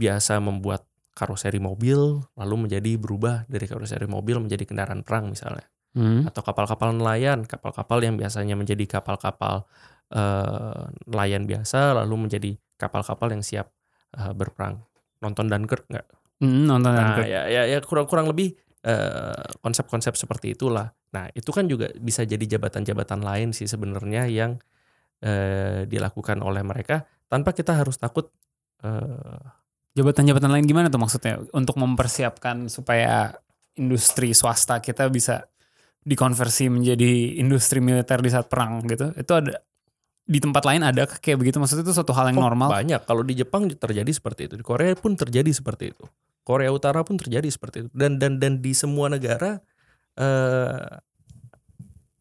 biasa 0.00 0.40
membuat 0.40 0.88
karoseri 1.12 1.60
mobil 1.60 2.24
lalu 2.40 2.54
menjadi 2.56 2.96
berubah 2.96 3.44
dari 3.44 3.68
karoseri 3.68 4.08
mobil 4.08 4.40
menjadi 4.40 4.64
kendaraan 4.64 5.04
perang 5.04 5.28
misalnya? 5.28 5.68
Hmm. 5.90 6.22
atau 6.22 6.38
kapal-kapal 6.46 6.94
nelayan, 6.94 7.42
kapal-kapal 7.42 7.98
yang 7.98 8.14
biasanya 8.14 8.54
menjadi 8.54 8.86
kapal-kapal 8.86 9.66
eh, 10.10 10.82
nelayan 11.06 11.46
biasa 11.46 11.94
lalu 12.02 12.28
menjadi 12.28 12.50
kapal-kapal 12.76 13.30
yang 13.32 13.42
siap 13.42 13.70
eh, 14.16 14.32
berperang. 14.34 14.82
Nonton 15.20 15.46
Dunkirk 15.48 15.86
nggak? 15.90 16.06
Hmm, 16.40 16.64
nonton 16.66 16.90
Nah, 16.92 16.98
Dunkirk. 17.14 17.28
ya, 17.28 17.42
ya, 17.46 17.62
ya 17.68 17.78
kurang-kurang 17.84 18.28
lebih 18.32 18.56
eh, 18.84 19.44
konsep-konsep 19.60 20.16
seperti 20.16 20.56
itulah. 20.56 20.88
Nah, 21.12 21.28
itu 21.36 21.50
kan 21.52 21.68
juga 21.68 21.92
bisa 22.00 22.24
jadi 22.24 22.56
jabatan-jabatan 22.56 23.20
lain 23.20 23.48
sih 23.52 23.68
sebenarnya 23.68 24.24
yang 24.30 24.56
eh, 25.20 25.84
dilakukan 25.84 26.40
oleh 26.40 26.64
mereka 26.64 27.04
tanpa 27.28 27.52
kita 27.52 27.76
harus 27.76 28.00
takut. 28.00 28.32
eh, 28.84 29.40
Jabatan-jabatan 29.90 30.54
lain 30.54 30.64
gimana 30.70 30.86
tuh 30.86 31.02
maksudnya 31.02 31.42
untuk 31.50 31.74
mempersiapkan 31.74 32.70
supaya 32.70 33.34
industri 33.74 34.30
swasta 34.32 34.78
kita 34.78 35.10
bisa 35.10 35.50
dikonversi 36.06 36.70
menjadi 36.70 37.42
industri 37.42 37.82
militer 37.82 38.22
di 38.22 38.30
saat 38.30 38.46
perang 38.46 38.86
gitu. 38.86 39.10
Itu 39.18 39.32
ada 39.34 39.58
di 40.26 40.38
tempat 40.38 40.62
lain 40.62 40.82
ada 40.86 41.06
kayak 41.08 41.38
begitu 41.40 41.56
maksudnya 41.58 41.82
itu 41.82 41.94
suatu 41.96 42.14
hal 42.14 42.30
yang 42.30 42.38
oh, 42.38 42.46
normal. 42.46 42.68
Banyak. 42.70 43.02
Kalau 43.04 43.22
di 43.26 43.34
Jepang 43.34 43.66
terjadi 43.66 44.12
seperti 44.12 44.46
itu, 44.46 44.54
di 44.58 44.64
Korea 44.64 44.94
pun 44.94 45.18
terjadi 45.18 45.50
seperti 45.50 45.90
itu. 45.90 46.04
Korea 46.46 46.70
Utara 46.72 47.02
pun 47.02 47.18
terjadi 47.18 47.46
seperti 47.50 47.86
itu. 47.86 47.88
Dan 47.92 48.18
dan 48.22 48.38
dan 48.38 48.62
di 48.62 48.72
semua 48.72 49.10
negara 49.10 49.58
eh, 50.18 50.98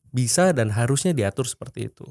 bisa 0.10 0.52
dan 0.58 0.74
harusnya 0.74 1.14
diatur 1.14 1.46
seperti 1.46 1.90
itu. 1.90 2.06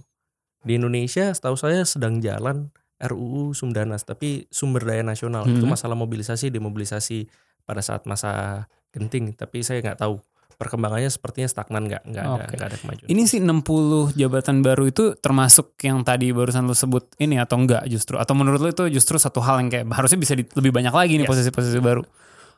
Di 0.63 0.79
Indonesia, 0.79 1.31
setahu 1.31 1.55
saya 1.59 1.83
sedang 1.87 2.19
jalan 2.23 2.71
RUU 2.99 3.55
Sumdanas, 3.55 4.03
tapi 4.03 4.51
sumber 4.51 4.83
daya 4.83 5.07
nasional 5.07 5.47
itu 5.47 5.63
Mhm. 5.63 5.71
masalah 5.71 5.95
mobilisasi, 5.95 6.51
demobilisasi 6.51 7.31
pada 7.63 7.79
saat 7.79 8.07
masa 8.11 8.67
genting. 8.91 9.35
Tapi 9.39 9.63
saya 9.63 9.79
nggak 9.83 10.03
tahu 10.03 10.19
perkembangannya 10.59 11.07
sepertinya 11.07 11.47
stagnan 11.47 11.87
nggak 11.87 12.03
nggak 12.05 12.25
ada 12.25 12.35
Oke. 12.45 12.55
nggak 12.59 12.69
ada 12.69 12.77
kemajuan. 12.77 13.09
Ini 13.09 13.23
sih 13.25 13.39
60 13.39 14.13
jabatan 14.13 14.57
baru 14.61 14.85
itu 14.91 15.15
termasuk 15.15 15.79
yang 15.81 16.03
tadi 16.03 16.35
barusan 16.35 16.67
lu 16.67 16.75
sebut 16.75 17.15
ini 17.17 17.39
atau 17.39 17.57
enggak 17.57 17.87
justru 17.87 18.19
atau 18.19 18.35
menurut 18.35 18.59
lu 18.59 18.69
itu 18.69 18.85
justru 18.91 19.17
satu 19.17 19.39
hal 19.39 19.63
yang 19.63 19.71
kayak 19.71 19.87
harusnya 19.89 20.19
bisa 20.19 20.35
di- 20.35 20.51
lebih 20.53 20.75
banyak 20.75 20.91
lagi 20.91 21.15
nih 21.15 21.25
Yes. 21.25 21.31
posisi-posisi 21.31 21.79
baru. 21.79 22.03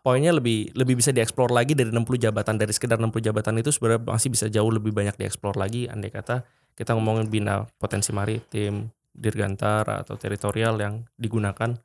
poinnya 0.00 0.32
lebih 0.32 0.72
lebih 0.72 0.96
bisa 0.96 1.12
dieksplor 1.12 1.52
lagi 1.52 1.76
dari 1.76 1.92
60 1.92 2.16
jabatan 2.16 2.56
dari 2.56 2.72
sekedar 2.72 2.96
60 2.96 3.20
jabatan 3.20 3.60
itu 3.60 3.68
sebenarnya 3.68 4.08
masih 4.08 4.32
bisa 4.32 4.48
jauh 4.48 4.72
lebih 4.72 4.96
banyak 4.96 5.12
dieksplor 5.12 5.60
lagi 5.60 5.92
andai 5.92 6.08
kata 6.08 6.40
kita 6.72 6.96
ngomongin 6.96 7.28
bina 7.28 7.68
potensi 7.76 8.08
maritim 8.08 8.88
dirgantara 9.12 10.00
atau 10.00 10.16
teritorial 10.16 10.80
yang 10.80 11.04
digunakan 11.20 11.76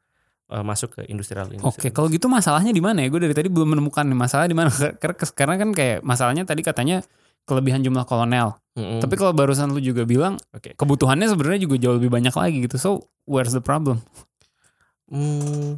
eh, 0.51 0.63
masuk 0.65 0.99
ke 0.99 1.01
industrial 1.09 1.49
Oke, 1.65 1.89
kalau 1.89 2.11
gitu 2.11 2.29
masalahnya 2.29 2.73
di 2.73 2.83
mana 2.83 3.01
ya? 3.01 3.07
Gue 3.09 3.21
dari 3.21 3.33
tadi 3.33 3.49
belum 3.49 3.77
menemukan 3.77 4.05
nih 4.05 4.17
masalah 4.17 4.45
di 4.45 4.55
mana. 4.57 4.69
Karena, 5.33 5.55
kan 5.57 5.69
kayak 5.73 6.05
masalahnya 6.05 6.43
tadi 6.45 6.61
katanya 6.61 7.01
kelebihan 7.45 7.85
jumlah 7.85 8.05
kolonel. 8.09 8.57
Mm-mm. 8.73 8.99
Tapi 8.99 9.13
kalau 9.15 9.31
barusan 9.31 9.71
lu 9.71 9.79
juga 9.79 10.03
bilang 10.03 10.41
Oke. 10.51 10.73
kebutuhannya 10.73 11.29
sebenarnya 11.29 11.69
juga 11.69 11.75
jauh 11.77 11.95
lebih 12.01 12.09
banyak 12.09 12.33
lagi 12.33 12.57
gitu. 12.65 12.75
So, 12.81 12.89
where's 13.29 13.53
the 13.53 13.61
problem? 13.61 14.01
Hmm, 15.05 15.77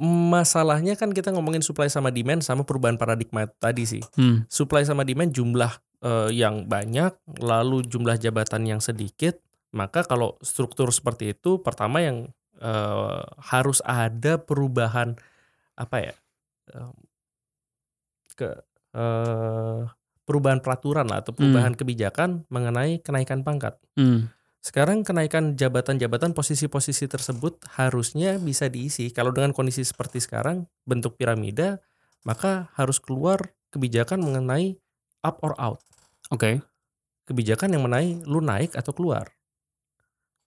masalahnya 0.00 0.92
kan 0.96 1.12
kita 1.12 1.32
ngomongin 1.32 1.64
supply 1.64 1.88
sama 1.88 2.12
demand 2.12 2.44
sama 2.44 2.68
perubahan 2.68 3.00
paradigma 3.00 3.48
tadi 3.60 3.88
sih 3.88 4.02
Hmm. 4.16 4.44
supply 4.48 4.84
sama 4.84 5.08
demand 5.08 5.32
jumlah 5.32 5.72
eh, 6.04 6.30
yang 6.36 6.68
banyak 6.68 7.16
lalu 7.40 7.80
jumlah 7.88 8.20
jabatan 8.20 8.68
yang 8.68 8.80
sedikit 8.84 9.40
maka 9.72 10.04
kalau 10.04 10.36
struktur 10.44 10.92
seperti 10.92 11.32
itu 11.32 11.64
pertama 11.64 12.04
yang 12.04 12.28
eh, 12.60 13.22
harus 13.52 13.78
ada 13.84 14.40
perubahan 14.40 15.16
apa 15.76 15.96
ya 16.00 16.14
ke 18.36 18.50
eh, 18.96 19.80
perubahan 20.26 20.60
peraturan 20.60 21.06
lah 21.06 21.22
atau 21.22 21.32
perubahan 21.32 21.72
kebijakan 21.78 22.44
mengenai 22.50 23.00
kenaikan 23.00 23.46
pangkat 23.46 23.78
Hmm. 23.96 24.28
sekarang 24.60 25.08
kenaikan 25.08 25.56
jabatan-jabatan 25.56 26.36
posisi-posisi 26.36 27.08
tersebut 27.08 27.64
harusnya 27.80 28.36
bisa 28.36 28.68
diisi. 28.68 29.08
Kalau 29.08 29.32
dengan 29.32 29.56
kondisi 29.56 29.80
seperti 29.86 30.20
sekarang, 30.20 30.68
bentuk 30.84 31.16
piramida, 31.16 31.80
maka 32.26 32.68
harus 32.74 32.98
keluar 32.98 33.54
kebijakan 33.70 34.20
mengenai 34.20 34.74
up 35.22 35.38
or 35.46 35.54
out. 35.56 35.78
Oke. 36.34 36.60
Kebijakan 37.30 37.78
yang 37.78 37.86
mengenai 37.86 38.26
lu 38.26 38.42
naik 38.42 38.74
atau 38.74 38.90
keluar. 38.90 39.35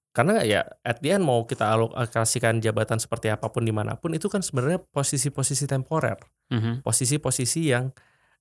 Karena 0.10 0.42
ya 0.42 0.66
at 0.82 1.00
the 1.06 1.14
end 1.14 1.22
mau 1.22 1.46
kita 1.46 1.70
alokasikan 1.70 2.58
jabatan 2.60 2.98
seperti 2.98 3.30
apa 3.30 3.54
pun 3.54 3.62
di 3.62 3.70
mana 3.70 3.94
pun 3.94 4.12
itu 4.18 4.26
kan 4.26 4.42
sebenarnya 4.42 4.82
posisi-posisi 4.82 5.70
temporer. 5.70 6.18
Mhm. 6.50 6.82
Posisi-posisi 6.82 7.70
yang 7.70 7.94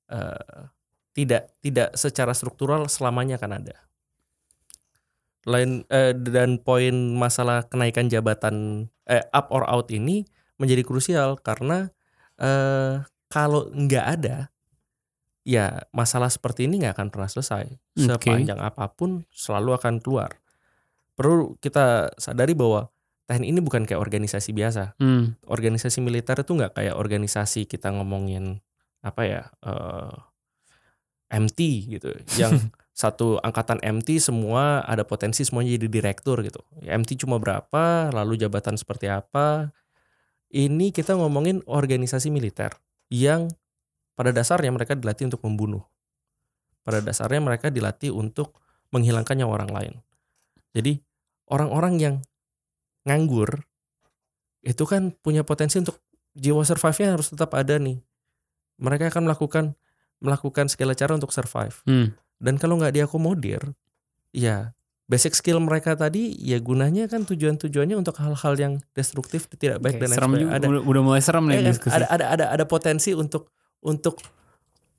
eh, 0.09 0.63
tidak 1.13 1.61
tidak 1.61 1.93
secara 1.99 2.33
struktural 2.33 2.89
selamanya 2.89 3.37
akan 3.37 3.53
ada. 3.61 3.77
Lain 5.45 5.85
eh, 5.93 6.17
dan 6.17 6.57
poin 6.61 6.95
masalah 7.15 7.69
kenaikan 7.69 8.09
jabatan 8.09 8.89
eh, 9.05 9.25
up 9.37 9.53
or 9.53 9.69
out 9.69 9.93
ini 9.93 10.25
menjadi 10.57 10.83
krusial 10.83 11.37
karena 11.41 11.93
eh, 12.41 13.05
kalau 13.29 13.69
nggak 13.69 14.07
ada 14.19 14.49
ya 15.49 15.85
masalah 15.97 16.29
seperti 16.29 16.69
ini 16.69 16.85
nggak 16.85 16.97
akan 16.97 17.09
pernah 17.09 17.29
selesai 17.29 17.65
Oke. 17.73 18.29
sepanjang 18.29 18.61
apa 18.61 18.89
pun 18.93 19.25
selalu 19.33 19.77
akan 19.77 20.01
keluar. 20.01 20.37
Perlu 21.19 21.59
kita 21.59 22.15
sadari 22.15 22.55
bahwa 22.55 22.95
TNI 23.27 23.51
ini 23.51 23.61
bukan 23.61 23.85
kayak 23.85 23.99
organisasi 23.99 24.55
biasa. 24.55 24.95
Hmm. 25.03 25.35
Organisasi 25.45 25.99
militer 25.99 26.39
itu 26.39 26.55
nggak 26.55 26.79
kayak 26.79 26.95
organisasi 26.95 27.67
kita 27.67 27.91
ngomongin 27.91 28.63
apa 29.03 29.23
ya 29.27 29.43
eh, 29.67 30.15
MT 31.29 31.59
gitu, 31.99 32.09
yang 32.41 32.57
satu 32.97 33.37
angkatan 33.45 33.79
MT 33.85 34.19
semua 34.19 34.83
ada 34.83 35.05
potensi 35.05 35.45
semuanya 35.45 35.77
jadi 35.77 35.87
direktur 35.91 36.41
gitu. 36.41 36.65
MT 36.83 37.21
cuma 37.21 37.37
berapa, 37.37 38.09
lalu 38.11 38.41
jabatan 38.41 38.81
seperti 38.81 39.13
apa. 39.13 39.71
Ini 40.49 40.91
kita 40.97 41.13
ngomongin 41.13 41.61
organisasi 41.69 42.33
militer 42.33 42.73
yang 43.13 43.53
pada 44.17 44.33
dasarnya 44.33 44.73
mereka 44.73 44.97
dilatih 44.97 45.29
untuk 45.29 45.45
membunuh. 45.45 45.85
Pada 46.81 47.05
dasarnya 47.05 47.45
mereka 47.45 47.69
dilatih 47.69 48.17
untuk 48.17 48.57
menghilangkan 48.89 49.37
nyawa 49.37 49.53
orang 49.61 49.71
lain. 49.71 49.95
Jadi 50.73 51.05
orang-orang 51.49 51.95
yang 52.01 52.15
nganggur 53.09 53.65
itu 54.63 54.85
kan 54.85 55.15
punya 55.25 55.47
potensi 55.47 55.81
untuk 55.81 55.97
jiwa 56.37 56.63
survive-nya 56.63 57.17
harus 57.17 57.33
tetap 57.33 57.57
ada 57.57 57.81
nih. 57.81 57.99
Mereka 58.79 59.11
akan 59.11 59.27
melakukan 59.27 59.65
melakukan 60.19 60.67
segala 60.71 60.95
cara 60.95 61.15
untuk 61.15 61.31
survive. 61.31 61.75
Hmm. 61.87 62.15
Dan 62.39 62.59
kalau 62.59 62.79
nggak 62.79 62.95
diakomodir, 62.95 63.75
ya 64.31 64.75
basic 65.09 65.35
skill 65.35 65.59
mereka 65.59 65.97
tadi 65.97 66.37
ya 66.37 66.61
gunanya 66.61 67.09
kan 67.09 67.25
tujuan-tujuannya 67.25 67.97
untuk 67.97 68.15
hal-hal 68.21 68.55
yang 68.61 68.75
destruktif, 68.93 69.49
tidak 69.57 69.81
baik 69.83 69.99
Oke, 69.99 70.03
dan 70.05 70.09
lain 70.13 70.19
sebagainya. 70.21 70.55
Ada 70.55 70.67
Udah, 70.85 71.03
mulai 71.03 71.23
serem 71.25 71.45
nih 71.49 71.57
ya 71.59 71.61
kan? 71.65 71.73
diskusi. 71.73 71.95
ada 71.97 72.07
ada 72.13 72.25
ada 72.29 72.45
ada 72.55 72.65
potensi 72.69 73.11
untuk 73.17 73.51
untuk 73.83 74.21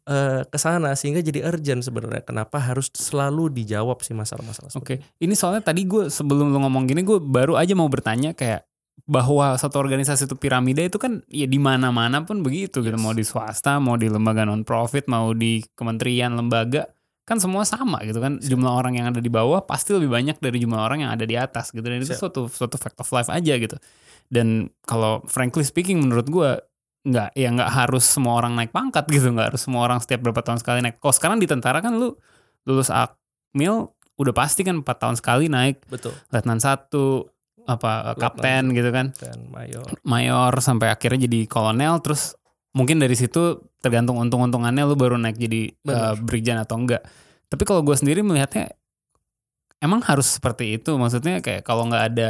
eh 0.10 0.42
ke 0.50 0.58
sana 0.58 0.98
sehingga 0.98 1.22
jadi 1.22 1.46
urgent 1.46 1.86
sebenarnya. 1.86 2.26
Kenapa 2.26 2.58
harus 2.58 2.90
selalu 2.90 3.54
dijawab 3.54 4.02
sih 4.02 4.18
masalah-masalah 4.18 4.74
Oke, 4.74 4.98
seperti 4.98 5.22
ini 5.22 5.34
soalnya 5.38 5.62
tadi 5.62 5.86
gue 5.86 6.10
sebelum 6.10 6.50
lu 6.50 6.58
ngomong 6.66 6.90
gini 6.90 7.06
gue 7.06 7.22
baru 7.22 7.62
aja 7.62 7.78
mau 7.78 7.86
bertanya 7.86 8.34
kayak 8.34 8.66
bahwa 9.10 9.56
satu 9.58 9.80
organisasi 9.80 10.28
itu 10.28 10.36
piramida 10.36 10.84
itu 10.84 11.00
kan 11.02 11.24
ya 11.32 11.48
di 11.50 11.58
mana-mana 11.62 12.26
pun 12.28 12.44
begitu 12.46 12.84
gitu 12.86 12.94
Yes. 12.94 13.02
mau 13.02 13.14
di 13.16 13.26
swasta 13.26 13.80
mau 13.82 13.96
di 13.96 14.12
lembaga 14.12 14.44
non 14.46 14.62
profit 14.68 15.08
mau 15.08 15.32
di 15.34 15.64
kementerian 15.74 16.36
lembaga 16.36 16.86
kan 17.26 17.38
semua 17.38 17.66
sama 17.66 18.02
gitu 18.06 18.18
kan 18.22 18.42
jumlah 18.42 18.70
orang 18.70 18.98
yang 18.98 19.10
ada 19.14 19.22
di 19.22 19.30
bawah 19.30 19.62
pasti 19.66 19.94
lebih 19.94 20.10
banyak 20.10 20.38
dari 20.42 20.58
jumlah 20.62 20.82
orang 20.82 21.06
yang 21.06 21.12
ada 21.14 21.26
di 21.26 21.38
atas 21.38 21.70
gitu 21.70 21.86
dan 21.86 22.02
itu 22.02 22.12
Siap. 22.12 22.22
suatu 22.22 22.42
suatu 22.50 22.76
fact 22.82 22.98
of 23.02 23.10
life 23.14 23.30
aja 23.30 23.54
gitu 23.58 23.78
dan 24.30 24.70
kalau 24.86 25.22
frankly 25.26 25.66
speaking 25.66 26.02
menurut 26.02 26.30
gue 26.30 26.50
nggak 27.10 27.30
ya 27.34 27.50
nggak 27.50 27.72
harus 27.74 28.06
semua 28.06 28.38
orang 28.38 28.54
naik 28.54 28.70
pangkat 28.70 29.10
gitu 29.10 29.34
nggak 29.34 29.54
harus 29.54 29.62
semua 29.66 29.82
orang 29.86 30.00
setiap 30.00 30.22
berapa 30.24 30.40
tahun 30.46 30.62
sekali 30.62 30.80
naik 30.86 31.02
kalau 31.02 31.14
sekarang 31.16 31.38
di 31.42 31.48
tentara 31.50 31.82
kan 31.82 31.98
lu 31.98 32.14
lulus 32.70 32.94
akmil 32.94 33.92
udah 34.20 34.34
pasti 34.36 34.62
kan 34.62 34.84
empat 34.84 34.98
tahun 35.00 35.16
sekali 35.18 35.48
naik 35.48 35.84
Betul. 35.90 36.14
letnan 36.30 36.60
satu 36.60 37.32
apa 37.70 38.14
Letnan 38.14 38.20
kapten 38.20 38.64
gitu 38.74 38.90
kan 38.90 39.14
Dan 39.16 39.50
mayor. 39.54 39.86
mayor 40.02 40.54
sampai 40.60 40.90
akhirnya 40.90 41.30
jadi 41.30 41.46
kolonel 41.46 42.02
terus 42.02 42.34
mungkin 42.74 43.02
dari 43.02 43.14
situ 43.18 43.66
tergantung 43.82 44.18
untung-untungannya 44.22 44.84
lu 44.86 44.94
baru 45.00 45.18
naik 45.18 45.38
jadi 45.38 45.74
Benar. 45.82 46.14
uh, 46.14 46.16
brigjen 46.20 46.58
atau 46.60 46.78
enggak 46.78 47.02
tapi 47.50 47.64
kalau 47.66 47.82
gue 47.82 47.96
sendiri 47.98 48.22
melihatnya 48.22 48.74
emang 49.80 50.04
harus 50.04 50.38
seperti 50.38 50.78
itu 50.78 50.94
maksudnya 51.00 51.40
kayak 51.40 51.64
kalau 51.64 51.88
nggak 51.88 52.04
ada 52.14 52.30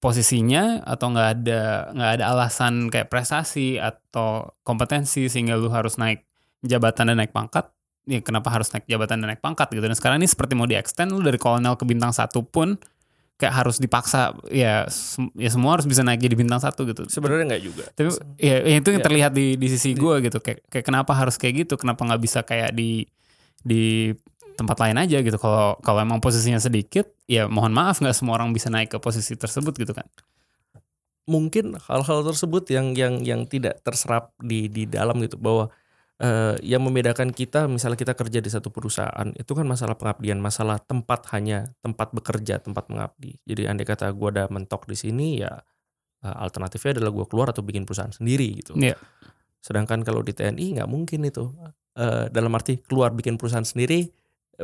posisinya 0.00 0.80
atau 0.82 1.12
nggak 1.12 1.28
ada 1.38 1.62
nggak 1.92 2.10
ada 2.18 2.24
alasan 2.32 2.88
kayak 2.88 3.12
prestasi 3.12 3.76
atau 3.76 4.56
kompetensi 4.64 5.28
sehingga 5.28 5.60
lu 5.60 5.68
harus 5.68 6.00
naik 6.00 6.24
jabatan 6.64 7.12
dan 7.12 7.20
naik 7.20 7.30
pangkat? 7.30 7.68
Ya 8.08 8.24
kenapa 8.24 8.48
harus 8.48 8.72
naik 8.72 8.88
jabatan 8.88 9.20
dan 9.20 9.36
naik 9.36 9.44
pangkat 9.44 9.68
gitu? 9.70 9.84
Dan 9.84 9.92
sekarang 9.92 10.18
ini 10.18 10.26
seperti 10.26 10.56
mau 10.56 10.64
di 10.64 10.74
extend 10.74 11.12
lu 11.12 11.20
dari 11.20 11.36
kolonel 11.36 11.76
ke 11.76 11.84
bintang 11.84 12.10
satu 12.10 12.40
pun 12.40 12.80
kayak 13.36 13.56
harus 13.56 13.80
dipaksa 13.80 14.36
ya 14.52 14.84
sem- 14.92 15.32
ya 15.32 15.48
semua 15.48 15.76
harus 15.76 15.88
bisa 15.88 16.04
naik 16.04 16.20
jadi 16.20 16.36
bintang 16.36 16.60
satu 16.60 16.88
gitu. 16.88 17.04
Sebenarnya 17.08 17.56
nggak 17.56 17.62
juga. 17.64 17.84
tapi 17.92 18.08
ya, 18.36 18.56
ya 18.64 18.76
itu 18.80 18.88
yang 18.92 19.00
Ya. 19.00 19.06
terlihat 19.08 19.32
di 19.36 19.56
di 19.60 19.66
sisi 19.68 19.92
gue 19.92 20.14
gitu. 20.24 20.40
Kayak 20.40 20.64
kayak 20.68 20.84
kenapa 20.84 21.12
harus 21.12 21.36
kayak 21.36 21.68
gitu? 21.68 21.76
Kenapa 21.76 22.04
nggak 22.04 22.20
bisa 22.20 22.40
kayak 22.40 22.72
di 22.72 23.04
di 23.60 24.12
tempat 24.56 24.76
lain 24.80 24.96
aja 24.98 25.18
gitu. 25.20 25.36
Kalau 25.36 25.78
kalau 25.80 26.00
emang 26.02 26.18
posisinya 26.18 26.58
sedikit 26.58 27.10
ya 27.26 27.46
mohon 27.46 27.74
maaf 27.74 28.00
nggak 28.00 28.16
semua 28.16 28.38
orang 28.38 28.50
bisa 28.50 28.68
naik 28.72 28.92
ke 28.94 28.98
posisi 28.98 29.34
tersebut 29.36 29.76
gitu 29.76 29.92
kan. 29.92 30.06
Mungkin 31.30 31.78
hal-hal 31.78 32.26
tersebut 32.26 32.66
yang 32.74 32.96
yang 32.96 33.22
yang 33.22 33.46
tidak 33.46 33.82
terserap 33.86 34.34
di 34.40 34.66
di 34.66 34.84
dalam 34.88 35.20
gitu. 35.22 35.38
Bahwa 35.38 35.70
eh, 36.18 36.58
yang 36.66 36.82
membedakan 36.82 37.30
kita 37.30 37.70
misalnya 37.70 37.98
kita 38.00 38.14
kerja 38.18 38.38
di 38.42 38.50
satu 38.50 38.72
perusahaan 38.74 39.28
itu 39.36 39.52
kan 39.54 39.66
masalah 39.68 39.94
pengabdian. 39.94 40.42
Masalah 40.42 40.82
tempat 40.82 41.30
hanya 41.36 41.70
tempat 41.84 42.10
bekerja 42.10 42.58
tempat 42.58 42.90
mengabdi. 42.90 43.38
Jadi 43.46 43.70
andai 43.70 43.86
kata 43.86 44.10
gua 44.12 44.34
ada 44.34 44.44
mentok 44.50 44.90
di 44.90 44.96
sini 44.98 45.40
ya 45.40 45.52
eh, 46.26 46.36
alternatifnya 46.36 47.00
adalah 47.00 47.12
gua 47.14 47.26
keluar 47.30 47.54
atau 47.54 47.62
bikin 47.62 47.86
perusahaan 47.86 48.12
sendiri 48.12 48.64
gitu. 48.64 48.74
Iya. 48.76 48.96
sedangkan 49.60 50.00
kalau 50.08 50.24
di 50.24 50.32
TNI 50.32 50.80
nggak 50.80 50.88
mungkin 50.88 51.20
itu. 51.28 51.52
Eh, 52.00 52.26
dalam 52.32 52.54
arti 52.56 52.80
keluar 52.80 53.12
bikin 53.12 53.36
perusahaan 53.36 53.66
sendiri 53.66 54.08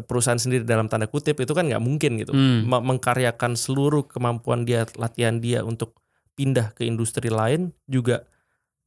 perusahaan 0.05 0.37
sendiri 0.37 0.67
dalam 0.67 0.87
tanda 0.87 1.07
kutip 1.07 1.39
itu 1.39 1.53
kan 1.53 1.65
nggak 1.65 1.81
mungkin 1.81 2.21
gitu. 2.21 2.35
Hmm. 2.35 2.67
Me- 2.67 2.85
mengkaryakan 2.85 3.55
seluruh 3.55 4.05
kemampuan 4.05 4.67
dia 4.67 4.85
latihan 4.97 5.39
dia 5.39 5.63
untuk 5.63 5.97
pindah 6.35 6.77
ke 6.77 6.85
industri 6.85 7.33
lain 7.33 7.73
juga 7.87 8.29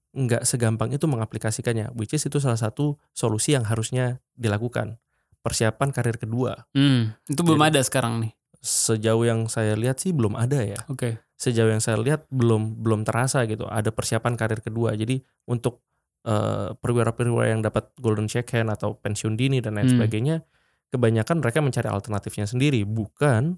nggak 0.09 0.41
segampang 0.41 0.89
itu 0.89 1.05
mengaplikasikannya 1.05 1.93
which 1.93 2.13
is 2.13 2.25
itu 2.25 2.37
salah 2.37 2.57
satu 2.57 2.97
solusi 3.11 3.53
yang 3.53 3.65
harusnya 3.65 4.21
dilakukan. 4.33 4.97
Persiapan 5.39 5.89
karir 5.89 6.19
kedua. 6.19 6.67
Hmm, 6.75 7.15
itu 7.25 7.39
belum 7.41 7.63
Jadi- 7.63 7.71
ada 7.73 7.81
sekarang 7.81 8.13
nih? 8.21 8.31
Sejauh 8.59 9.23
yang 9.23 9.47
saya 9.47 9.71
lihat 9.79 10.03
sih 10.03 10.11
belum 10.11 10.35
ada 10.35 10.59
ya. 10.59 10.75
Oke. 10.91 11.15
Sejauh 11.39 11.71
yang 11.71 11.79
saya 11.79 11.95
lihat 11.95 12.27
belum 12.27 12.83
belum 12.83 13.07
terasa 13.07 13.47
gitu 13.47 13.63
ada 13.63 13.87
persiapan 13.87 14.35
karir 14.35 14.59
kedua. 14.59 14.91
Jadi 14.93 15.23
untuk 15.47 15.79
eh, 16.27 16.75
perwira-perwira 16.75 17.55
yang 17.55 17.63
dapat 17.63 17.95
golden 17.95 18.27
check 18.27 18.51
hand 18.51 18.67
atau 18.67 18.99
pensiun 18.99 19.39
dini 19.39 19.63
dan 19.63 19.79
lain 19.79 19.87
Hmm. 19.87 19.95
sebagainya 20.03 20.43
kebanyakan 20.89 21.41
mereka 21.41 21.59
mencari 21.61 21.89
alternatifnya 21.89 22.45
sendiri 22.49 22.81
bukan 22.85 23.57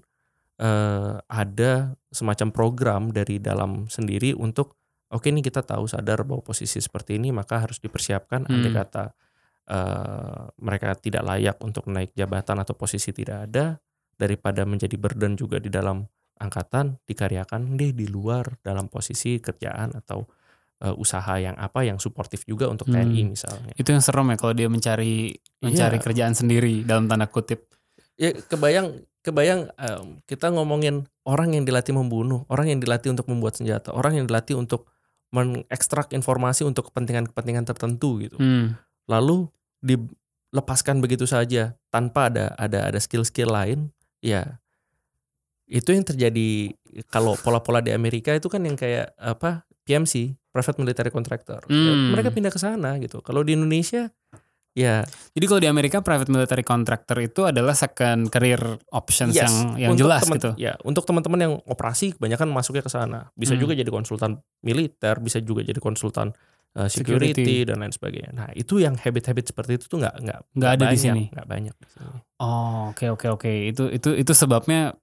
eh, 0.60 1.16
ada 1.18 1.96
semacam 2.12 2.48
program 2.52 3.02
dari 3.10 3.40
dalam 3.40 3.88
sendiri 3.88 4.36
untuk 4.36 4.76
oke 5.12 5.28
nih 5.28 5.44
kita 5.44 5.64
tahu 5.64 5.88
sadar 5.88 6.24
bahwa 6.24 6.44
posisi 6.44 6.80
seperti 6.80 7.16
ini 7.16 7.32
maka 7.32 7.64
harus 7.64 7.80
dipersiapkan 7.80 8.48
andai 8.48 8.70
Hmm. 8.72 8.78
kata 8.84 9.04
eh, 9.68 10.42
mereka 10.60 10.92
tidak 11.00 11.22
layak 11.24 11.56
untuk 11.64 11.88
naik 11.88 12.12
jabatan 12.12 12.60
atau 12.60 12.76
posisi 12.76 13.10
tidak 13.16 13.48
ada 13.50 13.80
daripada 14.16 14.62
menjadi 14.68 14.94
burden 15.00 15.34
juga 15.34 15.58
di 15.58 15.72
dalam 15.72 16.04
angkatan 16.38 16.98
dikaryakan 17.06 17.78
deh 17.78 17.94
di 17.94 18.10
luar 18.10 18.58
dalam 18.60 18.90
posisi 18.90 19.38
kerjaan 19.38 19.94
atau 19.94 20.26
eh, 20.82 20.94
usaha 20.94 21.34
yang 21.36 21.54
apa 21.56 21.82
yang 21.82 21.96
suportif 21.96 22.42
juga 22.44 22.66
untuk 22.66 22.90
Hmm. 22.90 22.98
TNI 23.00 23.22
misalnya. 23.28 23.72
itu 23.74 23.88
yang 23.88 24.02
serem 24.02 24.26
ya 24.26 24.36
kalau 24.36 24.52
dia 24.52 24.66
mencari 24.66 25.30
mencari 25.58 25.96
Iya. 25.96 26.04
kerjaan 26.04 26.34
sendiri 26.34 26.82
dalam 26.82 27.06
tanda 27.06 27.26
kutip 27.26 27.70
Ya 28.14 28.28
kebayang 28.34 29.02
kebayang 29.20 29.72
em, 29.72 30.20
kita 30.26 30.50
ngomongin 30.50 31.06
orang 31.24 31.54
yang 31.54 31.64
dilatih 31.64 31.90
membunuh, 31.92 32.44
orang 32.46 32.68
yang 32.68 32.78
dilatih 32.78 33.08
untuk 33.08 33.24
membuat 33.24 33.56
senjata, 33.56 33.88
orang 33.90 34.20
yang 34.20 34.26
dilatih 34.26 34.54
untuk 34.54 34.90
mengekstrak 35.32 36.12
informasi 36.12 36.62
untuk 36.62 36.92
kepentingan-kepentingan 36.92 37.64
tertentu 37.64 38.20
gitu. 38.20 38.36
hmm. 38.36 38.76
Lalu 39.08 39.48
dilepaskan 39.80 41.00
begitu 41.00 41.24
saja 41.24 41.72
tanpa 41.88 42.28
ada 42.28 42.52
ada 42.54 42.92
ada 42.92 42.98
skill-skill 42.98 43.48
lain, 43.48 43.88
ya 44.20 44.60
itu 45.72 45.88
yang 45.88 46.04
terjadi 46.04 46.76
kalau 47.08 47.32
pola-pola 47.34 47.80
di 47.80 47.90
Amerika 47.90 48.30
itu 48.30 48.46
kan 48.46 48.60
yang 48.60 48.76
kayak 48.76 49.16
apa 49.16 49.64
PMC 49.82 50.14
private 50.46 50.76
military 50.76 51.08
contractor 51.08 51.64
Ya, 51.64 51.72
Hmm. 51.88 52.12
mereka 52.12 52.28
pindah 52.28 52.48
ke 52.48 52.56
sana 52.56 52.96
gitu 52.98 53.18
kalau 53.18 53.40
di 53.40 53.52
Indonesia 53.52 54.12
ya 54.70 55.04
jadi 55.30 55.44
kalau 55.46 55.58
di 55.58 55.66
Amerika 55.66 56.00
private 56.00 56.28
military 56.28 56.60
contractor 56.62 57.16
itu 57.18 57.42
adalah 57.42 57.72
second 57.74 58.28
career 58.28 58.60
options 58.90 59.32
Yes, 59.32 59.44
yang 59.44 59.56
yang 59.78 59.90
untuk 59.90 60.04
jelas 60.06 60.20
temen- 60.22 60.36
gitu 60.38 60.50
ya 60.56 60.72
untuk 60.82 61.02
teman-teman 61.02 61.40
yang 61.42 61.54
operasi 61.62 62.12
kebanyakan 62.14 62.48
masuknya 62.48 62.80
ke 62.80 62.88
sana 62.88 63.32
bisa 63.34 63.52
Hmm. 63.52 63.60
juga 63.60 63.72
jadi 63.74 63.88
konsultan 63.88 64.32
militer 64.60 65.18
bisa 65.18 65.40
juga 65.40 65.60
jadi 65.60 65.76
konsultan 65.76 66.32
uh, 66.72 66.88
Security. 66.88 67.36
security, 67.36 67.56
dan 67.64 67.80
lain 67.80 67.90
sebagainya 67.90 68.30
nah 68.30 68.48
itu 68.50 68.76
yang 68.78 68.92
habit-habit 68.94 69.44
seperti 69.46 69.76
itu 69.76 69.84
tuh 69.86 69.98
nggak 69.98 70.14
nggak 70.20 70.38
Nggak 70.54 70.70
ada 70.70 70.80
di 70.82 70.88
banyak, 70.90 71.00
sini? 71.02 71.22
nggak 71.28 71.46
banyak 71.46 71.74
di 71.74 71.88
sini 71.90 72.18
Oh 72.38 72.80
oke 72.90 73.06
oke 73.10 73.26
oke 73.30 73.50
itu 73.66 73.84
itu 73.90 74.08
itu 74.14 74.32
sebabnya 74.32 74.96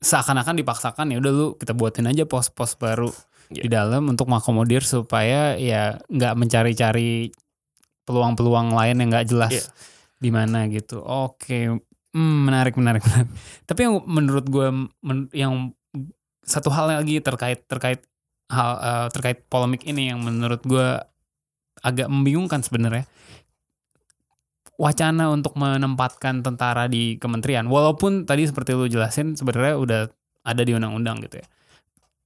seakan-akan 0.00 0.56
dipaksakan 0.56 1.12
ya 1.12 1.20
udah 1.20 1.32
lu 1.32 1.46
kita 1.56 1.76
buatin 1.76 2.08
aja 2.08 2.24
pos-pos 2.24 2.74
baru 2.76 3.12
Iya. 3.50 3.66
di 3.66 3.68
dalam 3.68 4.06
untuk 4.06 4.30
mengakomodir 4.30 4.86
supaya 4.86 5.58
ya 5.58 5.98
nggak 6.06 6.38
mencari-cari 6.38 7.34
peluang-peluang 8.06 8.70
lain 8.70 9.02
yang 9.02 9.08
nggak 9.10 9.26
jelas 9.26 9.52
Iya. 9.52 9.64
di 10.22 10.30
mana 10.30 10.70
gitu. 10.70 11.02
Oke, 11.02 11.82
Hmm, 12.10 12.42
menarik, 12.42 12.74
menarik, 12.74 13.06
menarik. 13.06 13.30
Tapi 13.70 13.80
yang 13.86 14.02
menurut 14.02 14.46
gue 14.50 14.66
men- 14.98 15.30
yang 15.30 15.70
satu 16.42 16.66
hal 16.74 16.90
lagi 16.90 17.22
terkait 17.22 17.62
terkait 17.70 18.02
hal 18.50 18.70
eh, 18.82 19.06
terkait 19.14 19.46
polemik 19.46 19.86
ini 19.86 20.10
yang 20.10 20.18
menurut 20.18 20.58
gue 20.66 20.98
agak 21.86 22.10
membingungkan 22.10 22.66
sebenarnya 22.66 23.06
wacana 24.80 25.28
untuk 25.28 25.60
menempatkan 25.60 26.40
tentara 26.40 26.88
di 26.88 27.20
kementerian 27.20 27.68
walaupun 27.68 28.24
tadi 28.24 28.48
seperti 28.48 28.72
lu 28.72 28.88
jelasin 28.88 29.36
sebenarnya 29.36 29.76
udah 29.76 30.00
ada 30.48 30.62
di 30.64 30.72
undang-undang 30.72 31.20
gitu 31.20 31.44
ya 31.44 31.46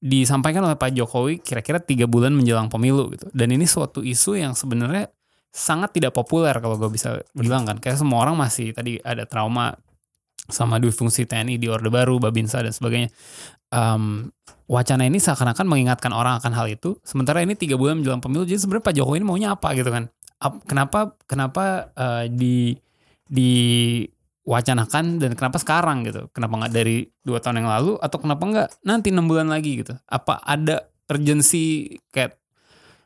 disampaikan 0.04 0.62
oleh 0.62 0.78
Pak 0.78 0.94
Jokowi 0.94 1.42
kira-kira 1.42 1.82
tiga 1.82 2.06
bulan 2.06 2.30
menjelang 2.30 2.70
pemilu 2.70 3.10
gitu 3.10 3.26
dan 3.34 3.50
ini 3.50 3.66
suatu 3.66 4.06
isu 4.06 4.38
yang 4.38 4.54
sebenarnya 4.54 5.10
sangat 5.50 5.98
tidak 5.98 6.14
populer 6.14 6.54
kalau 6.62 6.78
gue 6.78 6.90
bisa 6.94 7.18
bilang 7.34 7.66
kan 7.66 7.82
kayak 7.82 7.98
semua 7.98 8.22
orang 8.22 8.38
masih 8.38 8.70
tadi 8.70 9.02
ada 9.02 9.26
trauma 9.26 9.74
sama 10.48 10.76
dua 10.76 10.92
fungsi 10.92 11.24
TNI 11.24 11.56
di 11.56 11.72
Orde 11.72 11.88
Baru, 11.88 12.20
Babinsa 12.20 12.60
dan 12.60 12.72
sebagainya. 12.72 13.08
Em, 13.72 14.28
wacana 14.68 15.08
ini 15.08 15.16
seakan-akan 15.16 15.64
mengingatkan 15.64 16.12
orang 16.12 16.36
akan 16.40 16.52
hal 16.52 16.68
itu. 16.68 17.00
Sementara 17.00 17.40
ini 17.40 17.56
tiga 17.56 17.80
bulan 17.80 18.00
menjelang 18.00 18.20
pemilu, 18.20 18.44
jadi 18.44 18.60
sebenarnya 18.60 18.84
Pak 18.84 18.94
Jokowi 18.96 19.16
ini 19.24 19.26
maunya 19.26 19.48
apa 19.56 19.72
gitu 19.72 19.88
kan? 19.88 20.12
Ap- 20.42 20.64
kenapa 20.66 21.14
kenapa 21.28 21.94
eh, 21.94 22.24
di 22.30 22.74
diwacanakan 23.24 25.18
dan 25.22 25.32
kenapa 25.38 25.56
sekarang 25.60 26.04
gitu? 26.06 26.28
Kenapa 26.34 26.64
nggak 26.64 26.72
dari 26.74 27.06
dua 27.22 27.40
tahun 27.40 27.64
yang 27.64 27.70
lalu 27.70 27.92
atau 28.00 28.18
kenapa 28.20 28.42
nggak 28.44 28.68
nanti 28.84 29.08
enam 29.14 29.26
bulan 29.26 29.48
lagi 29.48 29.84
gitu? 29.84 29.94
Apa 30.08 30.40
ada 30.44 30.88
urgensi 31.08 31.94
kayak 32.10 32.40